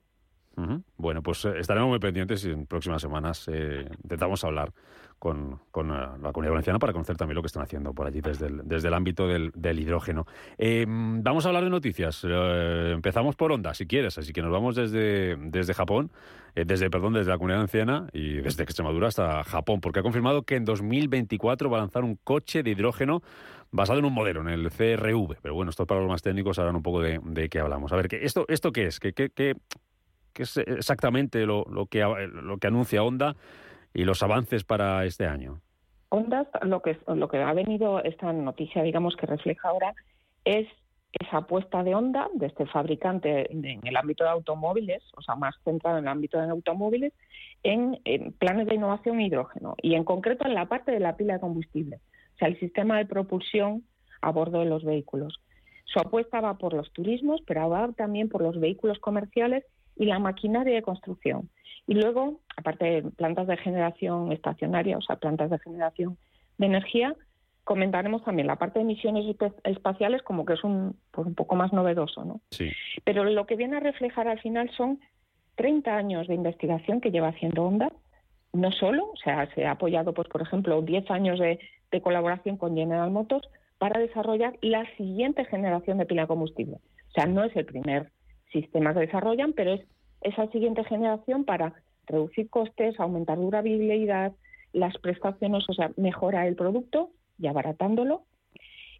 Bueno, 0.97 1.21
pues 1.21 1.43
eh, 1.45 1.53
estaremos 1.59 1.89
muy 1.89 1.99
pendientes 1.99 2.45
y 2.45 2.51
en 2.51 2.65
próximas 2.65 3.01
semanas 3.01 3.47
eh, 3.51 3.87
intentamos 4.03 4.43
hablar 4.43 4.71
con, 5.19 5.59
con 5.71 5.91
eh, 5.91 5.93
la 6.21 6.31
comunidad 6.31 6.51
valenciana 6.51 6.79
para 6.79 6.93
conocer 6.93 7.17
también 7.17 7.35
lo 7.35 7.41
que 7.41 7.47
están 7.47 7.63
haciendo 7.63 7.93
por 7.93 8.07
allí 8.07 8.21
desde 8.21 8.47
el, 8.47 8.61
desde 8.63 8.87
el 8.87 8.93
ámbito 8.93 9.27
del, 9.27 9.51
hidrógeno. 9.79 10.25
vamos 10.87 11.45
a 11.45 11.49
hablar 11.49 11.63
de 11.63 11.69
noticias. 11.69 12.23
empezamos 12.23 13.35
por 13.35 13.51
Onda, 13.51 13.73
si 13.73 13.85
quieres, 13.85 14.17
así 14.17 14.31
que 14.31 14.41
nos 14.41 14.51
vamos 14.51 14.75
desde, 14.75 15.35
desde 15.37 15.73
Japón, 15.73 16.11
desde, 16.55 16.89
perdón, 16.89 17.13
desde 17.13 17.31
la 17.31 17.37
comunidad 17.37 17.57
valenciana 17.57 18.07
y 18.13 18.35
desde 18.35 18.63
Extremadura 18.63 19.09
hasta 19.09 19.43
Japón, 19.43 19.81
porque 19.81 19.99
ha 19.99 20.03
confirmado 20.03 20.43
que 20.43 20.55
en 20.55 20.63
2024 20.63 21.69
va 21.69 21.77
a 21.77 21.81
lanzar 21.81 22.03
un 22.03 22.15
coche 22.23 22.63
de 22.63 22.71
hidrógeno 22.71 23.21
basado 23.71 23.99
en 23.99 24.05
un 24.05 24.13
modelo, 24.13 24.41
en 24.41 24.47
el 24.47 24.69
CRV. 24.69 25.37
Pero 25.41 25.53
bueno, 25.53 25.69
esto 25.69 25.85
para 25.85 26.01
más 26.01 26.21
técnicos 26.21 26.55
sabrán 26.55 26.75
un 26.75 26.83
poco 26.83 27.01
de, 27.01 27.19
de 27.23 27.49
qué 27.49 27.59
hablamos. 27.59 27.91
A 27.91 27.97
ver, 27.97 28.07
¿esto, 28.15 28.45
¿esto 28.47 28.71
qué 28.71 28.87
es? 28.87 28.99
¿Qué, 28.99 29.13
qué, 29.13 29.29
qué, 29.29 29.55
¿Qué 30.35 30.43
es 30.43 30.57
exactamente 30.57 31.45
lo, 31.45 31.63
lo, 31.71 31.85
que, 31.85 32.01
lo 32.01 32.57
que 32.57 32.67
anuncia 32.67 33.01
Honda 33.01 33.37
y 33.93 34.03
los 34.03 34.21
avances 34.21 34.65
para 34.65 35.05
este 35.05 35.25
año? 35.25 35.61
Honda, 36.09 36.49
lo 36.63 36.81
que, 36.81 36.99
lo 37.07 37.29
que 37.29 37.37
ha 37.37 37.53
venido 37.53 38.03
esta 38.03 38.33
noticia, 38.33 38.83
digamos, 38.83 39.15
que 39.15 39.27
refleja 39.27 39.69
ahora, 39.69 39.93
es 40.43 40.67
esa 41.13 41.37
apuesta 41.37 41.83
de 41.83 41.95
Honda, 41.95 42.27
de 42.33 42.47
este 42.47 42.65
fabricante 42.65 43.49
en 43.49 43.79
el 43.87 43.95
ámbito 43.95 44.25
de 44.25 44.31
automóviles, 44.31 45.01
o 45.15 45.21
sea, 45.21 45.35
más 45.35 45.55
centrado 45.63 45.99
en 45.99 46.03
el 46.03 46.09
ámbito 46.09 46.37
de 46.37 46.49
automóviles, 46.49 47.13
en, 47.63 47.97
en, 48.03 48.33
planes 48.33 48.67
de 48.67 48.75
innovación 48.75 49.21
hidrógeno 49.21 49.75
y 49.81 49.95
en 49.95 50.03
concreto 50.03 50.45
en 50.45 50.53
la 50.53 50.65
parte 50.65 50.91
de 50.91 50.99
la 50.99 51.15
pila 51.15 51.35
de 51.35 51.39
combustible, 51.39 52.01
o 52.33 52.37
sea, 52.39 52.49
el 52.49 52.59
sistema 52.59 52.97
de 52.97 53.05
propulsión 53.05 53.85
a 54.21 54.31
bordo 54.31 54.59
de 54.59 54.65
los 54.65 54.83
vehículos. 54.83 55.39
Su 55.85 55.99
apuesta 55.99 56.41
va 56.41 56.57
por 56.57 56.73
los 56.73 56.91
turismos, 56.91 57.41
pero 57.47 57.69
va 57.69 57.89
también 57.93 58.27
por 58.27 58.41
los 58.41 58.59
vehículos 58.59 58.99
comerciales 58.99 59.63
y 59.95 60.05
la 60.05 60.19
maquinaria 60.19 60.75
de 60.75 60.81
construcción. 60.81 61.49
Y 61.87 61.93
luego, 61.93 62.39
aparte 62.57 62.85
de 62.85 63.01
plantas 63.03 63.47
de 63.47 63.57
generación 63.57 64.31
estacionaria, 64.31 64.97
o 64.97 65.01
sea, 65.01 65.17
plantas 65.17 65.49
de 65.51 65.59
generación 65.59 66.17
de 66.57 66.65
energía, 66.65 67.15
comentaremos 67.63 68.23
también 68.23 68.47
la 68.47 68.57
parte 68.57 68.79
de 68.79 68.83
emisiones 68.83 69.25
espaciales 69.63 70.21
como 70.21 70.45
que 70.45 70.53
es 70.53 70.63
un, 70.63 70.95
pues 71.11 71.27
un 71.27 71.35
poco 71.35 71.55
más 71.55 71.73
novedoso, 71.73 72.23
¿no? 72.23 72.41
Sí. 72.51 72.71
Pero 73.03 73.23
lo 73.23 73.45
que 73.45 73.55
viene 73.55 73.77
a 73.77 73.81
reflejar 73.81 74.27
al 74.27 74.39
final 74.39 74.69
son 74.77 74.99
30 75.55 75.95
años 75.95 76.27
de 76.27 76.35
investigación 76.35 77.01
que 77.01 77.11
lleva 77.11 77.29
haciendo 77.29 77.63
Honda, 77.63 77.91
no 78.53 78.71
solo, 78.71 79.11
o 79.11 79.17
sea, 79.17 79.53
se 79.53 79.65
ha 79.65 79.71
apoyado, 79.71 80.13
pues, 80.13 80.27
por 80.27 80.41
ejemplo, 80.41 80.81
10 80.81 81.09
años 81.11 81.39
de, 81.39 81.59
de 81.91 82.01
colaboración 82.01 82.57
con 82.57 82.75
General 82.75 83.11
Motors 83.11 83.47
para 83.77 83.99
desarrollar 83.99 84.57
la 84.61 84.85
siguiente 84.95 85.43
generación 85.45 85.97
de 85.97 86.05
pila 86.05 86.23
de 86.23 86.27
combustible. 86.27 86.75
O 86.75 87.11
sea, 87.11 87.25
no 87.25 87.43
es 87.43 87.55
el 87.55 87.65
primer 87.65 88.11
sistemas 88.51 88.95
desarrollan, 88.95 89.53
pero 89.53 89.73
es 89.73 89.81
esa 90.21 90.47
siguiente 90.47 90.83
generación 90.83 91.45
para 91.45 91.73
reducir 92.07 92.49
costes, 92.49 92.99
aumentar 92.99 93.37
durabilidad, 93.37 94.33
las 94.73 94.97
prestaciones, 94.97 95.63
o 95.69 95.73
sea, 95.73 95.91
mejora 95.97 96.47
el 96.47 96.55
producto 96.55 97.09
y 97.39 97.47
abaratándolo. 97.47 98.23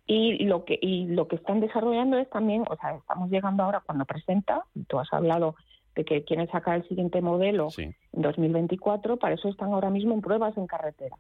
Y 0.08 0.46
lo 0.46 0.66
que 0.66 0.78
y 0.80 1.08
lo 1.08 1.28
que 1.28 1.36
están 1.36 1.62
desarrollando 1.62 2.18
es 2.18 2.30
también, 2.30 2.64
o 2.70 2.76
sea, 2.76 2.96
estamos 2.96 3.30
llegando 3.32 3.64
ahora 3.64 3.82
cuando 3.84 4.06
presenta, 4.06 4.64
tú 4.88 5.00
has 5.00 5.12
hablado 5.12 5.56
de 5.96 6.06
que 6.06 6.24
quieren 6.24 6.48
sacar 6.50 6.76
el 6.76 6.88
siguiente 6.88 7.22
modelo 7.22 7.70
en 7.78 7.96
2024, 8.14 9.18
para 9.18 9.36
eso 9.36 9.50
están 9.50 9.74
ahora 9.74 9.90
mismo 9.90 10.14
en 10.14 10.22
pruebas 10.22 10.56
en 10.58 10.68
carretera. 10.68 11.16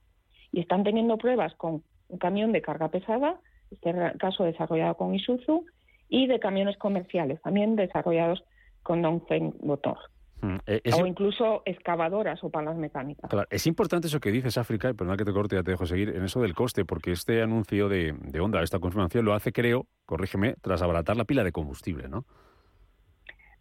Y 0.52 0.60
están 0.60 0.84
teniendo 0.84 1.18
pruebas 1.18 1.56
con 1.56 1.82
un 2.10 2.18
camión 2.20 2.52
de 2.52 2.62
carga 2.62 2.90
pesada, 2.90 3.40
este 3.72 3.94
caso 4.20 4.44
desarrollado 4.44 4.96
con 4.96 5.16
Isuzu, 5.16 5.66
y 6.10 6.28
de 6.28 6.40
camiones 6.40 6.78
comerciales, 6.78 7.42
también 7.42 7.76
desarrollados 7.76 8.44
con 8.84 9.02
Dongfeng 9.02 9.56
Motor. 9.64 9.98
Mm, 10.42 10.58
eh, 10.68 10.82
o 10.94 11.06
incluso 11.06 11.64
excavadoras 11.66 12.44
o 12.44 12.50
palas 12.50 12.76
mecánicas. 12.76 13.30
Claro, 13.30 13.48
es 13.50 13.66
importante 13.68 14.08
eso 14.08 14.20
que 14.20 14.32
dices, 14.32 14.58
África, 14.58 14.90
y 14.90 14.94
perdona 14.94 15.18
que 15.18 15.26
te 15.26 15.34
corte, 15.34 15.56
ya 15.56 15.64
te 15.64 15.72
dejo 15.72 15.86
seguir, 15.86 16.10
en 16.10 16.24
eso 16.24 16.42
del 16.42 16.54
coste, 16.54 16.86
porque 16.86 17.12
este 17.12 17.42
anuncio 17.42 17.90
de, 17.90 18.14
de 18.20 18.40
Honda, 18.40 18.62
esta 18.62 18.80
confirmación, 18.80 19.26
lo 19.26 19.34
hace, 19.34 19.52
creo, 19.52 19.88
corrígeme, 20.06 20.56
tras 20.62 20.82
abaratar 20.82 21.16
la 21.16 21.26
pila 21.26 21.44
de 21.44 21.52
combustible, 21.52 22.08
¿no? 22.10 22.26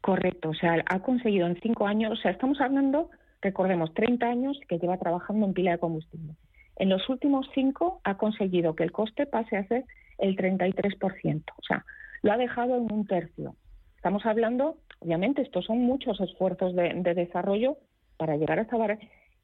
Correcto, 0.01 0.51
o 0.51 0.55
sea, 0.55 0.85
ha 0.85 1.01
conseguido 1.01 1.47
en 1.47 1.59
cinco 1.63 1.87
años, 1.87 2.13
o 2.13 2.17
sea, 2.17 2.33
estamos 2.33 2.61
hablando, 2.61 3.09
recordemos, 3.41 3.95
30 3.95 4.27
años 4.27 4.61
que 4.69 4.79
lleva 4.79 4.99
trabajando 4.99 5.47
en 5.47 5.55
pila 5.55 5.71
de 5.71 5.79
combustible. 5.79 6.35
En 6.77 6.91
los 6.91 7.09
últimos 7.09 7.49
cinco 7.55 8.01
ha 8.05 8.19
conseguido 8.19 8.75
que 8.75 8.83
el 8.83 8.93
coste 8.93 9.25
pase 9.25 9.57
a 9.57 9.67
ser 9.67 9.85
el 10.19 10.37
33%, 10.37 11.45
o 11.57 11.63
sea, 11.67 11.87
lo 12.25 12.33
ha 12.33 12.39
dejado 12.39 12.77
en 12.77 12.91
un 12.91 13.07
tercio. 13.07 13.55
Estamos 13.97 14.25
hablando, 14.25 14.79
obviamente, 15.01 15.43
estos 15.43 15.67
son 15.67 15.81
muchos 15.81 16.19
esfuerzos 16.21 16.75
de, 16.75 17.15
desarrollo 17.15 17.77
para 18.17 18.37
llegar 18.37 18.59
a 18.59 18.63
esta 18.63 18.79
barra. 18.79 18.99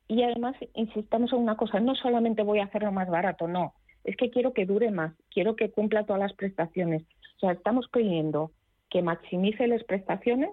Y 0.08 0.22
además, 0.22 0.56
insistamos 0.74 1.30
en 1.34 1.40
una 1.40 1.58
cosa, 1.58 1.78
no 1.78 1.94
solamente 1.94 2.42
voy 2.42 2.58
a 2.58 2.64
hacerlo 2.64 2.90
más 2.90 3.10
barato, 3.10 3.46
no, 3.46 3.74
es 4.02 4.16
que 4.16 4.30
quiero 4.30 4.54
que 4.54 4.64
dure 4.64 4.90
más, 4.90 5.12
quiero 5.30 5.56
que 5.56 5.70
cumpla 5.70 6.06
todas 6.06 6.20
las 6.20 6.32
prestaciones. 6.32 7.02
O 7.36 7.40
sea, 7.40 7.52
estamos 7.52 7.86
pidiendo 7.92 8.50
que 8.88 9.02
maximice 9.02 9.66
las 9.66 9.84
prestaciones 9.84 10.50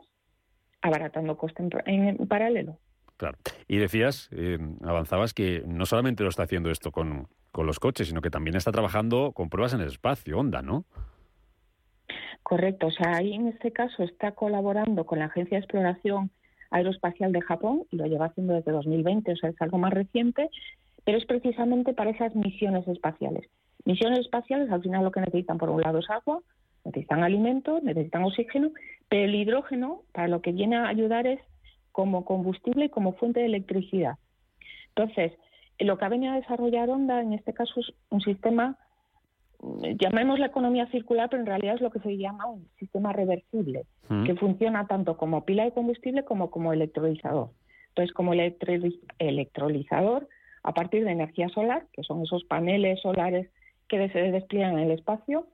abaratando 0.81 1.37
costes 1.37 1.69
en, 1.85 2.27
paralelo. 2.27 2.77
Claro. 3.15 3.37
Y 3.69 3.77
decías, 3.77 4.29
eh, 4.33 4.59
avanzabas 4.83 5.33
que 5.33 5.63
no 5.65 5.85
solamente 5.85 6.23
lo 6.23 6.29
está 6.29 6.43
haciendo 6.43 6.71
esto 6.71 6.91
con, 6.91 7.29
con 7.53 7.65
los 7.65 7.79
coches, 7.79 8.09
sino 8.09 8.21
que 8.21 8.29
también 8.29 8.57
está 8.57 8.73
trabajando 8.73 9.31
con 9.31 9.49
pruebas 9.49 9.73
en 9.73 9.79
el 9.79 9.87
espacio, 9.87 10.37
onda, 10.37 10.61
¿no? 10.61 10.83
Correcto, 12.47 12.87
o 12.87 12.91
sea, 12.91 13.17
ahí 13.17 13.33
en 13.33 13.49
este 13.49 13.73
caso 13.73 14.03
está 14.03 14.31
colaborando 14.31 15.05
con 15.05 15.19
la 15.19 15.25
Agencia 15.25 15.57
de 15.57 15.65
Exploración 15.65 16.31
Aeroespacial 16.71 17.33
de 17.33 17.41
Japón 17.41 17.83
y 17.91 17.97
lo 17.97 18.05
lleva 18.05 18.27
haciendo 18.27 18.53
desde 18.53 18.71
2020, 18.71 19.33
o 19.33 19.35
sea, 19.35 19.49
es 19.49 19.61
algo 19.61 19.77
más 19.77 19.91
reciente, 19.91 20.49
pero 21.03 21.17
es 21.17 21.25
precisamente 21.25 21.91
para 21.91 22.11
esas 22.11 22.33
misiones 22.35 22.87
espaciales. 22.87 23.49
Misiones 23.83 24.19
espaciales 24.19 24.71
al 24.71 24.81
final 24.81 25.03
lo 25.03 25.11
que 25.11 25.19
necesitan 25.19 25.57
por 25.57 25.69
un 25.69 25.81
lado 25.81 25.99
es 25.99 26.09
agua, 26.09 26.39
necesitan 26.85 27.21
alimentos, 27.21 27.83
necesitan 27.83 28.23
oxígeno, 28.23 28.71
pero 29.09 29.25
el 29.25 29.35
hidrógeno 29.35 30.03
para 30.13 30.29
lo 30.29 30.41
que 30.41 30.53
viene 30.53 30.77
a 30.77 30.87
ayudar 30.87 31.27
es 31.27 31.41
como 31.91 32.23
combustible 32.23 32.85
y 32.85 32.89
como 32.89 33.11
fuente 33.15 33.41
de 33.41 33.47
electricidad. 33.47 34.19
Entonces, 34.95 35.33
lo 35.79 35.97
que 35.97 36.05
ha 36.05 36.09
venido 36.09 36.31
a 36.31 36.37
desarrollar 36.37 36.89
Honda 36.89 37.19
en 37.19 37.33
este 37.33 37.53
caso 37.53 37.81
es 37.81 37.91
un 38.09 38.21
sistema 38.21 38.77
llamemos 39.99 40.39
la 40.39 40.47
economía 40.47 40.87
circular, 40.87 41.29
pero 41.29 41.41
en 41.41 41.47
realidad 41.47 41.75
es 41.75 41.81
lo 41.81 41.91
que 41.91 41.99
se 41.99 42.17
llama 42.17 42.45
un 42.45 42.67
sistema 42.79 43.13
reversible, 43.13 43.85
mm. 44.09 44.25
que 44.25 44.35
funciona 44.35 44.87
tanto 44.87 45.17
como 45.17 45.45
pila 45.45 45.63
de 45.63 45.71
combustible 45.71 46.23
como 46.23 46.51
como 46.51 46.73
electrolizador. 46.73 47.49
Entonces, 47.89 48.13
como 48.13 48.33
electrolizador, 48.33 50.27
a 50.63 50.73
partir 50.73 51.03
de 51.03 51.11
energía 51.11 51.49
solar, 51.49 51.87
que 51.93 52.03
son 52.03 52.21
esos 52.21 52.43
paneles 52.43 52.99
solares 53.01 53.49
que 53.87 54.09
se 54.09 54.19
despliegan 54.31 54.73
en 54.73 54.79
el 54.79 54.91
espacio, 54.91 55.47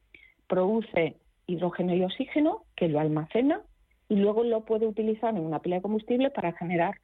produce 0.48 1.16
hidrógeno 1.48 1.94
y 1.94 2.04
oxígeno, 2.04 2.64
que 2.76 2.90
lo 2.90 3.00
almacena 3.00 3.62
y 4.10 4.18
luego 4.18 4.44
lo 4.44 4.66
puede 4.66 4.88
utilizar 4.88 5.36
en 5.36 5.46
una 5.46 5.60
pila 5.60 5.78
de 5.78 5.82
combustible 5.82 6.30
para 6.32 6.52
generar 6.54 6.96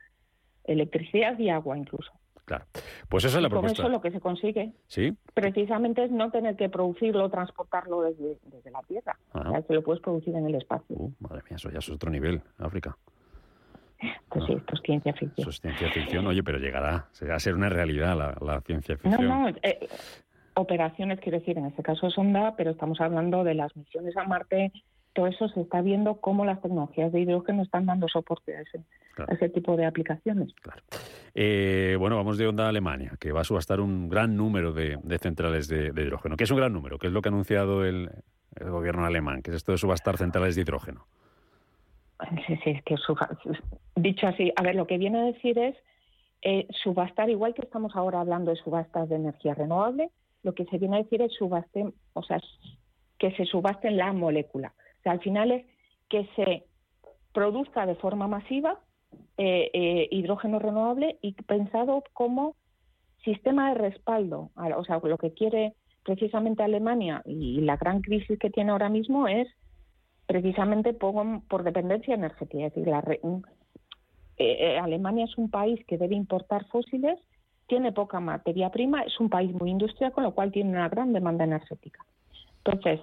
electricidad 0.66 1.38
y 1.40 1.50
agua 1.50 1.78
incluso. 1.78 2.12
Claro. 2.50 2.66
Pues 3.08 3.26
esa 3.26 3.38
es 3.38 3.44
la 3.44 3.50
propuesta. 3.50 3.84
Con 3.84 3.92
eso 3.92 3.96
lo 3.96 4.02
que 4.02 4.10
se 4.10 4.20
consigue 4.20 4.74
¿Sí? 4.88 5.16
precisamente 5.36 6.04
es 6.04 6.10
no 6.10 6.32
tener 6.32 6.56
que 6.56 6.68
producirlo 6.68 7.26
o 7.26 7.30
transportarlo 7.30 8.02
desde, 8.02 8.72
la 8.72 8.82
Tierra. 8.88 9.20
O 9.34 9.52
sea, 9.52 9.62
que 9.62 9.74
lo 9.76 9.84
puedes 9.84 10.02
producir 10.02 10.36
en 10.36 10.48
el 10.48 10.56
espacio. 10.56 10.96
Uh, 10.96 11.12
madre 11.20 11.44
mía, 11.48 11.58
eso 11.58 11.70
ya 11.70 11.78
es 11.78 11.88
otro 11.90 12.10
nivel, 12.10 12.42
África. 12.58 12.98
Pues 14.30 14.46
sí, 14.48 14.54
esto 14.54 14.74
es 14.74 14.82
ciencia 14.82 15.14
ficción. 15.14 15.36
Eso 15.38 15.50
es 15.52 15.62
ciencia 15.62 15.92
ficción, 15.92 16.26
oye, 16.26 16.42
pero 16.42 16.58
llegará, 16.58 17.08
será 17.12 17.36
a 17.36 17.40
ser 17.40 17.54
una 17.54 17.70
realidad 17.70 18.18
la, 18.42 18.62
ciencia 18.62 18.98
ficción. 18.98 19.28
No, 19.28 19.52
no, 19.52 19.56
eh, 19.62 19.88
operaciones, 20.56 21.20
quiero 21.20 21.38
decir, 21.38 21.56
en 21.56 21.68
este 21.68 21.84
caso 21.84 22.10
Sonda, 22.10 22.56
pero 22.56 22.72
estamos 22.72 23.00
hablando 23.00 23.44
de 23.44 23.54
las 23.54 23.76
misiones 23.76 24.18
a 24.18 24.24
Marte, 24.24 24.72
todo 25.14 25.28
eso 25.28 25.50
se 25.50 25.62
está 25.62 25.82
viendo 25.82 26.22
cómo 26.22 26.46
las 26.46 26.62
tecnologías 26.62 27.12
de 27.12 27.22
hidrógeno 27.22 27.64
están 27.64 27.86
dando 27.86 28.08
soporte 28.08 28.56
a 28.56 28.62
ese, 28.62 28.84
ese 29.28 29.50
tipo 29.50 29.76
de 29.76 29.86
aplicaciones. 29.86 30.54
Claro. 30.62 30.82
Eh, 31.34 31.96
bueno, 32.00 32.16
vamos 32.16 32.38
de 32.38 32.48
onda 32.48 32.66
a 32.66 32.70
Alemania, 32.70 33.14
que 33.20 33.32
va 33.32 33.42
a 33.42 33.44
subastar 33.44 33.80
un 33.82 34.10
gran 34.10 34.36
número 34.36 34.74
de, 34.74 34.98
centrales 35.20 35.68
de, 35.68 35.88
hidrógeno. 35.88 36.38
¿Qué 36.38 36.44
es 36.44 36.52
un 36.52 36.58
gran 36.58 36.74
número? 36.74 36.98
¿Qué 36.98 37.08
es 37.08 37.14
lo 37.14 37.22
que 37.22 37.30
ha 37.30 37.32
anunciado 37.32 37.86
el, 37.86 38.10
gobierno 38.60 39.06
alemán? 39.06 39.42
¿Qué 39.42 39.52
es 39.52 39.58
esto 39.58 39.72
de 39.72 39.78
subastar 39.78 40.18
centrales 40.18 40.56
de 40.56 40.62
hidrógeno? 40.62 41.06
Sí, 42.46 42.58
sí, 42.64 42.72
es 42.72 42.84
que 42.84 42.96
dicho 43.96 44.28
así, 44.28 44.52
a 44.56 44.62
ver, 44.62 44.76
lo 44.76 44.86
que 44.86 44.98
viene 44.98 45.20
a 45.20 45.24
decir 45.24 45.58
es 45.58 45.76
eh, 46.42 46.68
subastar, 46.84 47.30
igual 47.30 47.54
que 47.54 47.62
estamos 47.62 47.96
ahora 47.96 48.20
hablando 48.20 48.52
de 48.52 48.58
subastas 48.58 49.08
de 49.08 49.16
energía 49.16 49.54
renovable, 49.54 50.10
lo 50.44 50.54
que 50.54 50.66
se 50.66 50.78
viene 50.78 50.98
a 50.98 51.04
decir 51.04 51.22
es 51.22 51.34
subaste, 51.34 51.86
o 52.14 52.24
sea, 52.24 52.42
que 53.18 53.32
se 53.36 53.46
subaste 53.46 53.92
la 53.92 54.12
molécula. 54.14 54.74
O 55.04 55.10
al 55.10 55.20
final 55.20 55.52
es 55.52 55.66
que 56.10 56.28
se 56.36 56.66
produzca 57.34 57.86
de 57.86 57.96
forma 57.96 58.28
masiva 58.28 58.80
eh, 59.38 59.70
eh, 59.74 60.08
hidrógeno 60.12 60.60
renovable 60.60 61.18
y 61.22 61.34
pensado 61.34 62.04
como 62.14 62.56
sistema 63.24 63.70
de 63.70 63.76
respaldo. 63.76 64.52
O 64.56 64.84
sea, 64.84 65.00
lo 65.04 65.18
que 65.18 65.34
quiere 65.34 65.74
precisamente 66.04 66.64
Alemania 66.64 67.22
y 67.26 67.62
la 67.62 67.78
gran 67.78 68.02
crisis 68.02 68.38
que 68.40 68.50
tiene 68.50 68.72
ahora 68.72 68.90
mismo 68.90 69.28
es 69.28 69.48
precisamente 70.26 70.94
por, 70.94 71.14
por 71.48 71.64
dependencia 71.64 72.16
energética. 72.16 72.66
Es 72.66 72.74
decir, 72.74 72.88
la, 72.88 73.04
eh, 74.38 74.78
Alemania 74.78 75.26
es 75.26 75.38
un 75.38 75.50
país 75.50 75.84
que 75.86 75.98
debe 75.98 76.16
importar 76.16 76.66
fósiles, 76.68 77.20
tiene 77.68 77.92
poca 77.92 78.20
materia 78.20 78.70
prima, 78.72 79.04
es 79.04 79.20
un 79.20 79.30
país 79.30 79.54
muy 79.54 79.70
industrial, 79.70 80.12
con 80.12 80.24
lo 80.24 80.34
cual 80.34 80.52
tiene 80.52 80.72
una 80.72 80.90
gran 80.90 81.14
demanda 81.14 81.44
energética. 81.44 82.04
Entonces, 82.64 83.02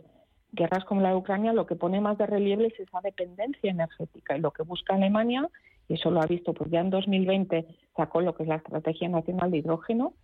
guerras 0.52 0.84
como 0.84 1.00
la 1.00 1.10
de 1.10 1.16
Ucrania 1.16 1.52
lo 1.52 1.66
que 1.66 1.76
pone 1.76 2.00
más 2.00 2.18
de 2.18 2.26
relieve 2.26 2.66
es 2.66 2.80
esa 2.80 3.00
dependencia 3.00 3.70
energética 3.70 4.36
y 4.36 4.40
lo 4.40 4.52
que 4.52 4.62
busca 4.62 4.94
Alemania, 4.94 5.48
y 5.88 5.94
eso 5.94 6.10
lo 6.10 6.20
ha 6.20 6.26
visto, 6.26 6.52
pues 6.52 6.70
ya 6.70 6.80
en 6.80 6.90
2020 6.90 7.66
sacó 7.96 8.20
lo 8.20 8.34
que 8.34 8.42
es 8.42 8.48
la 8.48 8.56
Estrategia 8.56 9.08
Nacional 9.08 9.50
de 9.50 9.58
Hidrógeno, 9.58 10.14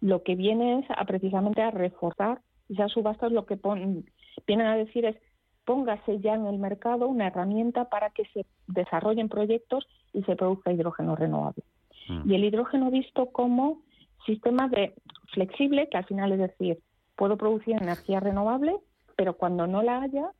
lo 0.00 0.22
que 0.22 0.34
viene 0.34 0.80
es 0.80 0.86
a 0.90 1.04
precisamente 1.04 1.62
a 1.62 1.70
reforzar 1.70 2.40
esas 2.68 2.92
subastas, 2.92 3.32
lo 3.32 3.46
que 3.46 3.56
pon, 3.56 4.04
vienen 4.46 4.66
a 4.66 4.76
decir 4.76 5.04
es 5.04 5.16
póngase 5.64 6.18
ya 6.20 6.34
en 6.34 6.46
el 6.46 6.58
mercado 6.58 7.08
una 7.08 7.26
herramienta 7.26 7.90
para 7.90 8.08
que 8.08 8.24
se 8.32 8.46
desarrollen 8.68 9.28
proyectos 9.28 9.86
y 10.14 10.22
se 10.22 10.34
produzca 10.34 10.72
hidrógeno 10.72 11.14
renovable. 11.14 11.62
Mm. 12.08 12.30
Y 12.30 12.34
el 12.34 12.44
hidrógeno 12.44 12.90
visto 12.90 13.26
como 13.26 13.82
sistema 14.24 14.68
de 14.68 14.94
flexible, 15.34 15.88
que 15.90 15.98
al 15.98 16.06
final 16.06 16.32
es 16.32 16.38
decir, 16.38 16.78
puedo 17.16 17.36
producir 17.36 17.76
energía 17.76 18.18
renovable 18.18 18.76
pero 19.18 19.34
cuando 19.34 19.66
no 19.66 19.82
la 19.82 20.00
haya, 20.00 20.30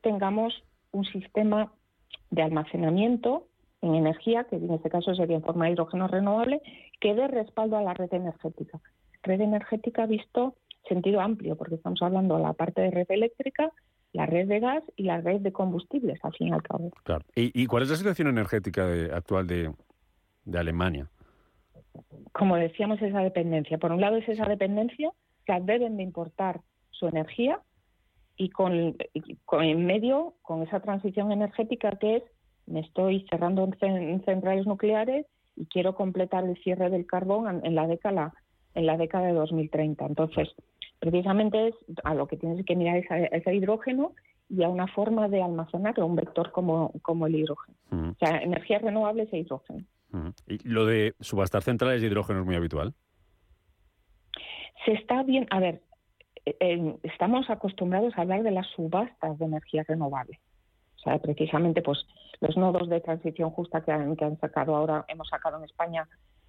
tengamos 0.00 0.54
un 0.92 1.04
sistema 1.06 1.72
de 2.30 2.42
almacenamiento 2.42 3.48
en 3.80 3.96
energía, 3.96 4.44
que 4.44 4.56
en 4.56 4.70
este 4.70 4.90
caso 4.90 5.12
sería 5.16 5.34
en 5.34 5.42
forma 5.42 5.64
de 5.64 5.72
hidrógeno 5.72 6.06
renovable, 6.06 6.62
que 7.00 7.16
dé 7.16 7.26
respaldo 7.26 7.76
a 7.76 7.82
la 7.82 7.94
red 7.94 8.14
energética. 8.14 8.78
Red 9.24 9.40
energética 9.40 10.06
visto 10.06 10.54
sentido 10.88 11.20
amplio, 11.20 11.56
porque 11.56 11.74
estamos 11.74 12.00
hablando 12.00 12.36
de 12.36 12.44
la 12.44 12.52
parte 12.52 12.80
de 12.80 12.92
red 12.92 13.10
eléctrica, 13.10 13.72
la 14.12 14.26
red 14.26 14.46
de 14.46 14.60
gas 14.60 14.84
y 14.94 15.02
la 15.02 15.20
red 15.20 15.40
de 15.40 15.50
combustibles, 15.50 16.24
al 16.24 16.32
fin 16.34 16.48
y 16.48 16.52
al 16.52 16.62
cabo. 16.62 16.92
Claro. 17.02 17.24
¿Y, 17.34 17.66
cuál 17.66 17.82
es 17.82 17.90
la 17.90 17.96
situación 17.96 18.28
energética 18.28 18.86
actual 19.12 19.48
de, 19.48 19.74
de, 20.44 20.58
Alemania? 20.60 21.10
Como 22.30 22.54
decíamos, 22.54 23.02
esa 23.02 23.18
dependencia. 23.18 23.78
Por 23.78 23.90
un 23.90 24.00
lado 24.00 24.16
es 24.16 24.28
esa 24.28 24.44
dependencia, 24.44 25.10
que 25.44 25.58
deben 25.60 25.96
de 25.96 26.04
importar 26.04 26.60
su 26.90 27.08
energía 27.08 27.60
y 28.36 28.50
con, 28.50 28.96
en 29.52 29.86
medio 29.86 30.34
con 30.42 30.62
esa 30.62 30.80
transición 30.80 31.32
energética 31.32 31.92
que 31.92 32.16
es 32.16 32.22
me 32.66 32.80
estoy 32.80 33.26
cerrando 33.28 33.68
en 33.80 34.24
centrales 34.24 34.66
nucleares 34.66 35.26
y 35.56 35.66
quiero 35.66 35.94
completar 35.94 36.44
el 36.44 36.56
cierre 36.62 36.90
del 36.90 37.06
carbón 37.06 37.60
en 37.64 37.74
la 37.74 37.86
década 37.86 38.32
en 38.74 38.86
la 38.86 38.96
década 38.96 39.26
de 39.26 39.34
2030. 39.34 40.06
Entonces, 40.06 40.48
precisamente 40.98 41.68
es 41.68 41.74
a 42.04 42.14
lo 42.14 42.26
que 42.26 42.36
tienes 42.36 42.64
que 42.64 42.76
mirar 42.76 42.96
es 42.96 43.06
ese 43.32 43.54
hidrógeno 43.54 44.14
y 44.48 44.62
a 44.62 44.68
una 44.68 44.86
forma 44.86 45.28
de 45.28 45.42
almacenarlo, 45.42 46.06
un 46.06 46.16
vector 46.16 46.52
como, 46.52 46.92
como 47.02 47.26
el 47.26 47.34
hidrógeno. 47.34 47.76
O 47.90 48.14
sea, 48.18 48.38
energías 48.38 48.82
renovables 48.82 49.32
e 49.32 49.38
hidrógeno. 49.38 49.84
¿Y 50.46 50.68
lo 50.68 50.84
de 50.84 51.14
subastar 51.20 51.62
centrales 51.62 52.02
de 52.02 52.08
hidrógeno 52.08 52.40
es 52.40 52.46
muy 52.46 52.54
habitual? 52.54 52.94
Se 54.84 54.92
está 54.92 55.22
bien, 55.22 55.46
a 55.50 55.60
ver, 55.60 55.80
estamos 56.44 57.48
acostumbrados 57.50 58.14
a 58.16 58.22
hablar 58.22 58.42
de 58.42 58.50
las 58.50 58.66
subastas 58.68 59.38
de 59.38 59.44
energía 59.44 59.84
renovable. 59.86 60.40
O 60.96 61.00
sea, 61.02 61.18
precisamente, 61.18 61.82
pues 61.82 62.06
los 62.40 62.56
nodos 62.56 62.88
de 62.88 63.00
transición 63.00 63.50
justa 63.50 63.82
que 63.82 63.92
han, 63.92 64.16
que 64.16 64.24
han 64.24 64.38
sacado 64.38 64.74
ahora, 64.74 65.04
hemos 65.08 65.28
sacado 65.28 65.58
en 65.58 65.64
España, 65.64 66.08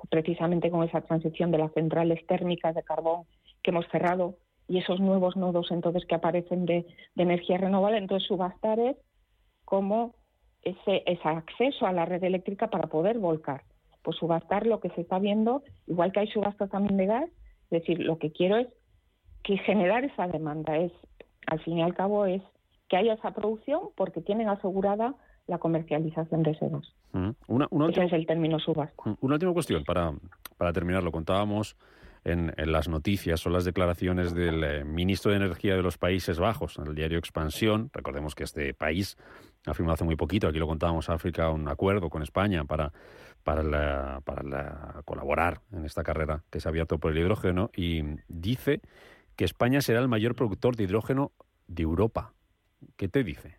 precisamente 0.10 0.70
con 0.70 0.84
esa 0.84 1.02
transición 1.02 1.52
de 1.52 1.60
las 1.60 1.72
centrales 1.74 2.26
térmicas 2.28 2.76
de 2.76 2.84
carbón 2.84 3.24
que 3.64 3.72
hemos 3.72 3.88
cerrado 3.90 4.36
y 4.68 4.80
esos 4.80 5.00
nuevos 5.00 5.36
nodos 5.36 5.72
entonces 5.72 6.06
que 6.06 6.16
aparecen 6.16 6.66
de, 6.66 6.86
energía 7.16 7.58
renovable. 7.58 7.98
Entonces, 7.98 8.28
subastar 8.28 8.80
es 8.80 8.98
como 9.66 10.16
ese, 10.62 11.04
ese 11.06 11.28
acceso 11.28 11.86
a 11.86 11.94
la 11.94 12.06
red 12.06 12.24
eléctrica 12.24 12.70
para 12.70 12.88
poder 12.88 13.20
volcar. 13.20 13.64
Pues 14.04 14.18
subastar 14.18 14.68
lo 14.68 14.80
que 14.80 14.90
se 14.90 15.02
está 15.02 15.20
viendo, 15.20 15.64
igual 15.88 16.12
que 16.12 16.22
hay 16.22 16.28
subastas 16.28 16.70
también 16.70 16.98
de 16.98 17.06
gas, 17.06 17.30
es 17.72 17.82
decir, 17.82 18.00
lo 18.00 18.18
que 18.18 18.32
quiero 18.32 18.58
es 18.58 18.68
que 19.44 19.58
generar 19.58 20.04
esa 20.06 20.28
demanda 20.28 20.78
es, 20.78 20.92
al 21.48 21.60
fin 21.62 21.78
y 21.80 21.84
al 21.84 21.94
cabo, 21.94 22.26
es 22.26 22.42
que 22.90 22.98
haya 22.98 23.14
esa 23.14 23.32
producción 23.32 23.90
porque 23.96 24.22
tienen 24.22 24.50
asegurada 24.50 25.16
la 25.48 25.58
comercialización 25.58 26.44
de 26.44 26.52
ese 26.52 26.70
gas. 26.70 26.94
Mm. 27.12 27.30
Una, 27.48 27.68
Ese 27.90 28.06
es 28.06 28.14
el 28.14 28.26
término 28.26 28.60
subasta. 28.60 29.10
Mm. 29.10 29.16
Una 29.22 29.36
última 29.36 29.54
cuestión 29.54 29.84
para, 29.84 30.14
para 30.58 30.72
terminar. 30.72 31.04
Lo 31.04 31.12
contábamos 31.12 31.76
en, 32.24 32.54
las 32.58 32.88
noticias, 32.88 33.42
son 33.42 33.54
las 33.54 33.66
declaraciones 33.66 34.34
del 34.34 34.64
eh, 34.64 34.84
ministro 34.86 35.32
de 35.32 35.38
Energía 35.38 35.76
de 35.76 35.82
los 35.82 35.98
Países 35.98 36.40
Bajos 36.40 36.78
en 36.78 36.88
el 36.88 36.96
diario 36.96 37.18
Expansión. 37.18 37.90
Recordemos 37.94 38.36
que 38.36 38.46
este 38.46 38.74
país 38.74 39.18
ha 39.66 39.74
firmado 39.74 39.96
hace 39.96 40.06
muy 40.06 40.16
poquito, 40.16 40.48
aquí 40.48 40.60
lo 40.60 40.68
contábamos, 40.68 41.10
África, 41.10 41.50
un 41.50 41.68
acuerdo 41.68 42.10
con 42.10 42.22
España 42.22 42.64
para, 42.64 42.94
para, 43.44 44.22
para 44.22 45.02
colaborar 45.04 45.60
en 45.74 45.86
esta 45.86 46.04
carrera 46.04 46.44
que 46.50 46.60
se 46.60 46.68
ha 46.68 46.72
abierto 46.72 46.98
por 46.98 47.12
el 47.12 47.18
hidrógeno 47.18 47.70
y 47.76 48.04
dice 48.30 48.82
que 49.36 49.46
España 49.46 49.82
será 49.82 50.00
el 50.00 50.08
mayor 50.08 50.36
productor 50.36 50.76
de 50.76 50.84
hidrógeno 50.84 51.32
de 51.68 51.84
Europa. 51.84 52.34
¿Qué 52.98 53.08
te 53.08 53.24
dice? 53.24 53.58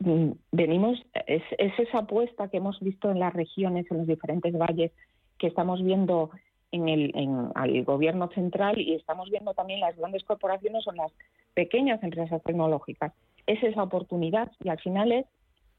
Mm, 0.00 0.32
venimos, 0.52 1.00
es, 1.26 1.42
esa 1.58 1.98
apuesta 1.98 2.48
que 2.48 2.58
hemos 2.58 2.78
visto 2.80 3.10
en 3.10 3.18
las 3.18 3.32
regiones, 3.32 3.86
en 3.90 3.98
los 3.98 4.06
diferentes 4.06 4.56
valles, 4.56 4.92
que 5.38 5.46
estamos 5.46 5.82
viendo 5.82 6.30
en 6.72 6.88
el, 6.88 7.12
al 7.54 7.84
gobierno 7.84 8.28
central 8.28 8.78
y 8.78 8.94
estamos 8.94 9.28
viendo 9.30 9.54
también 9.54 9.80
las 9.80 9.96
grandes 9.96 10.22
corporaciones 10.24 10.84
son 10.84 10.96
las 10.96 11.12
pequeñas 11.54 12.02
empresas 12.02 12.42
tecnológicas. 12.44 13.12
Es 13.46 13.62
esa 13.62 13.82
oportunidad 13.82 14.52
y 14.62 14.68
al 14.68 14.78
final 14.78 15.10
es, 15.10 15.26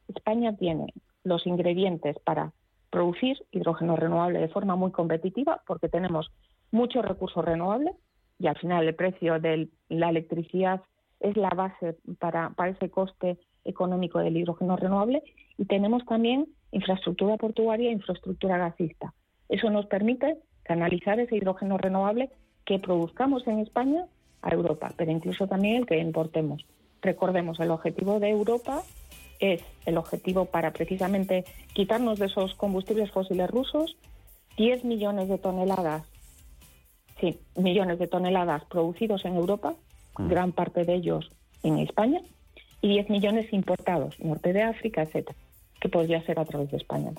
España 0.09 0.55
tiene 0.57 0.93
los 1.23 1.47
ingredientes 1.47 2.17
para 2.25 2.51
producir 2.89 3.37
hidrógeno 3.51 3.95
renovable 3.95 4.39
de 4.39 4.49
forma 4.49 4.75
muy 4.75 4.91
competitiva 4.91 5.61
porque 5.65 5.87
tenemos 5.87 6.31
muchos 6.71 7.05
recursos 7.05 7.43
renovables 7.43 7.95
y 8.39 8.47
al 8.47 8.57
final 8.57 8.87
el 8.87 8.95
precio 8.95 9.39
de 9.39 9.69
la 9.89 10.09
electricidad 10.09 10.81
es 11.19 11.37
la 11.37 11.49
base 11.49 11.97
para, 12.19 12.51
ese 12.69 12.89
coste 12.89 13.37
económico 13.63 14.19
del 14.19 14.37
hidrógeno 14.37 14.75
renovable 14.75 15.21
y 15.57 15.65
tenemos 15.65 16.03
también 16.05 16.47
infraestructura 16.71 17.37
portuaria 17.37 17.89
e 17.89 17.93
infraestructura 17.93 18.57
gasista. 18.57 19.13
Eso 19.49 19.69
nos 19.69 19.85
permite 19.85 20.37
canalizar 20.63 21.19
ese 21.19 21.35
hidrógeno 21.35 21.77
renovable 21.77 22.31
que 22.65 22.79
produzcamos 22.79 23.45
en 23.47 23.59
España 23.59 24.05
a 24.41 24.53
Europa, 24.53 24.91
pero 24.97 25.11
incluso 25.11 25.47
también 25.47 25.75
el 25.75 25.85
que 25.85 25.99
importemos. 25.99 26.65
Recordemos, 27.01 27.59
el 27.59 27.71
objetivo 27.71 28.19
de 28.19 28.29
Europa 28.29 28.81
es 29.39 29.63
el 29.85 29.97
objetivo 29.97 30.45
para 30.45 30.71
precisamente 30.71 31.45
quitarnos 31.73 32.19
de 32.19 32.27
esos 32.27 32.55
combustibles 32.55 33.11
fósiles 33.11 33.49
rusos, 33.49 33.97
10 34.57 34.85
millones 34.85 35.27
de 35.27 35.37
toneladas, 35.37 36.10
sí, 37.21 37.39
millones 37.55 37.99
de 37.99 38.07
toneladas 38.07 38.65
producidos 38.65 39.23
en 39.23 39.35
Europa, 39.35 39.75
mm. 40.17 40.27
gran 40.27 40.51
parte 40.51 40.83
de 40.83 40.95
ellos 40.95 41.31
en 41.63 41.77
España, 41.77 42.19
y 42.81 42.89
10 42.89 43.09
millones 43.09 43.53
importados, 43.53 44.19
norte 44.19 44.51
de 44.51 44.63
África, 44.63 45.03
etcétera 45.03 45.37
que 45.81 45.89
podría 45.89 46.21
ser 46.21 46.39
a 46.39 46.45
través 46.45 46.69
de 46.69 46.77
España. 46.77 47.09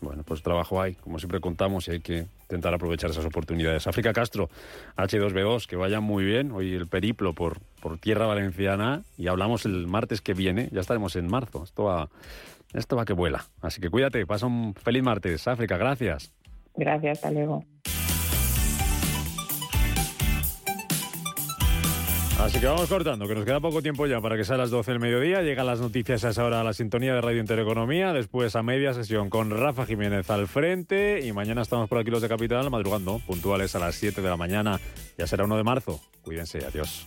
Bueno, 0.00 0.22
pues 0.22 0.42
trabajo 0.42 0.80
hay, 0.80 0.94
como 0.94 1.18
siempre 1.18 1.40
contamos, 1.40 1.88
y 1.88 1.90
hay 1.90 2.00
que 2.00 2.26
intentar 2.42 2.72
aprovechar 2.72 3.10
esas 3.10 3.24
oportunidades. 3.24 3.88
África 3.88 4.12
Castro, 4.12 4.48
H2B2, 4.96 5.66
que 5.66 5.74
vaya 5.74 6.00
muy 6.00 6.24
bien. 6.24 6.52
Hoy 6.52 6.72
el 6.72 6.86
periplo 6.86 7.34
por, 7.34 7.58
por 7.80 7.98
tierra 7.98 8.26
valenciana 8.26 9.02
y 9.18 9.26
hablamos 9.26 9.66
el 9.66 9.88
martes 9.88 10.20
que 10.20 10.34
viene, 10.34 10.68
ya 10.70 10.80
estaremos 10.80 11.16
en 11.16 11.26
marzo. 11.26 11.64
Esto 11.64 11.84
va, 11.84 12.10
esto 12.72 12.94
va 12.94 13.04
que 13.04 13.12
vuela. 13.12 13.44
Así 13.60 13.80
que 13.80 13.90
cuídate, 13.90 14.24
pasa 14.24 14.46
un 14.46 14.74
feliz 14.74 15.02
martes. 15.02 15.48
África, 15.48 15.76
gracias. 15.76 16.32
Gracias, 16.76 17.18
hasta 17.18 17.32
luego. 17.32 17.64
Así 22.42 22.58
que 22.58 22.66
vamos 22.66 22.88
cortando, 22.88 23.28
que 23.28 23.36
nos 23.36 23.44
queda 23.44 23.60
poco 23.60 23.82
tiempo 23.82 24.04
ya 24.08 24.20
para 24.20 24.36
que 24.36 24.44
sea 24.44 24.56
a 24.56 24.58
las 24.58 24.70
12 24.70 24.90
del 24.90 25.00
mediodía. 25.00 25.42
Llegan 25.42 25.64
las 25.64 25.80
noticias 25.80 26.24
a 26.24 26.30
esa 26.30 26.44
hora 26.44 26.60
a 26.60 26.64
la 26.64 26.72
sintonía 26.72 27.14
de 27.14 27.20
Radio 27.20 27.40
Intereconomía. 27.40 28.12
Después 28.12 28.56
a 28.56 28.64
media 28.64 28.92
sesión 28.94 29.30
con 29.30 29.50
Rafa 29.50 29.86
Jiménez 29.86 30.28
al 30.28 30.48
frente. 30.48 31.24
Y 31.24 31.32
mañana 31.32 31.62
estamos 31.62 31.88
por 31.88 31.98
aquí 31.98 32.10
los 32.10 32.20
de 32.20 32.28
Capital 32.28 32.68
madrugando, 32.68 33.20
puntuales 33.20 33.76
a 33.76 33.78
las 33.78 33.94
7 33.94 34.20
de 34.20 34.28
la 34.28 34.36
mañana. 34.36 34.80
Ya 35.16 35.28
será 35.28 35.44
1 35.44 35.56
de 35.56 35.62
marzo. 35.62 36.00
Cuídense, 36.22 36.58
adiós. 36.66 37.06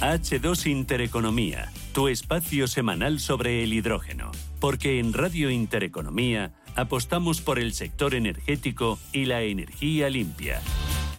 H2 0.00 0.66
Intereconomía, 0.66 1.70
tu 1.94 2.08
espacio 2.08 2.66
semanal 2.66 3.20
sobre 3.20 3.62
el 3.62 3.72
hidrógeno. 3.72 4.32
Porque 4.58 4.98
en 4.98 5.12
Radio 5.12 5.48
Intereconomía 5.48 6.52
apostamos 6.76 7.40
por 7.40 7.58
el 7.58 7.72
sector 7.72 8.14
energético 8.14 8.98
y 9.12 9.24
la 9.24 9.42
energía 9.42 10.08
limpia. 10.10 10.60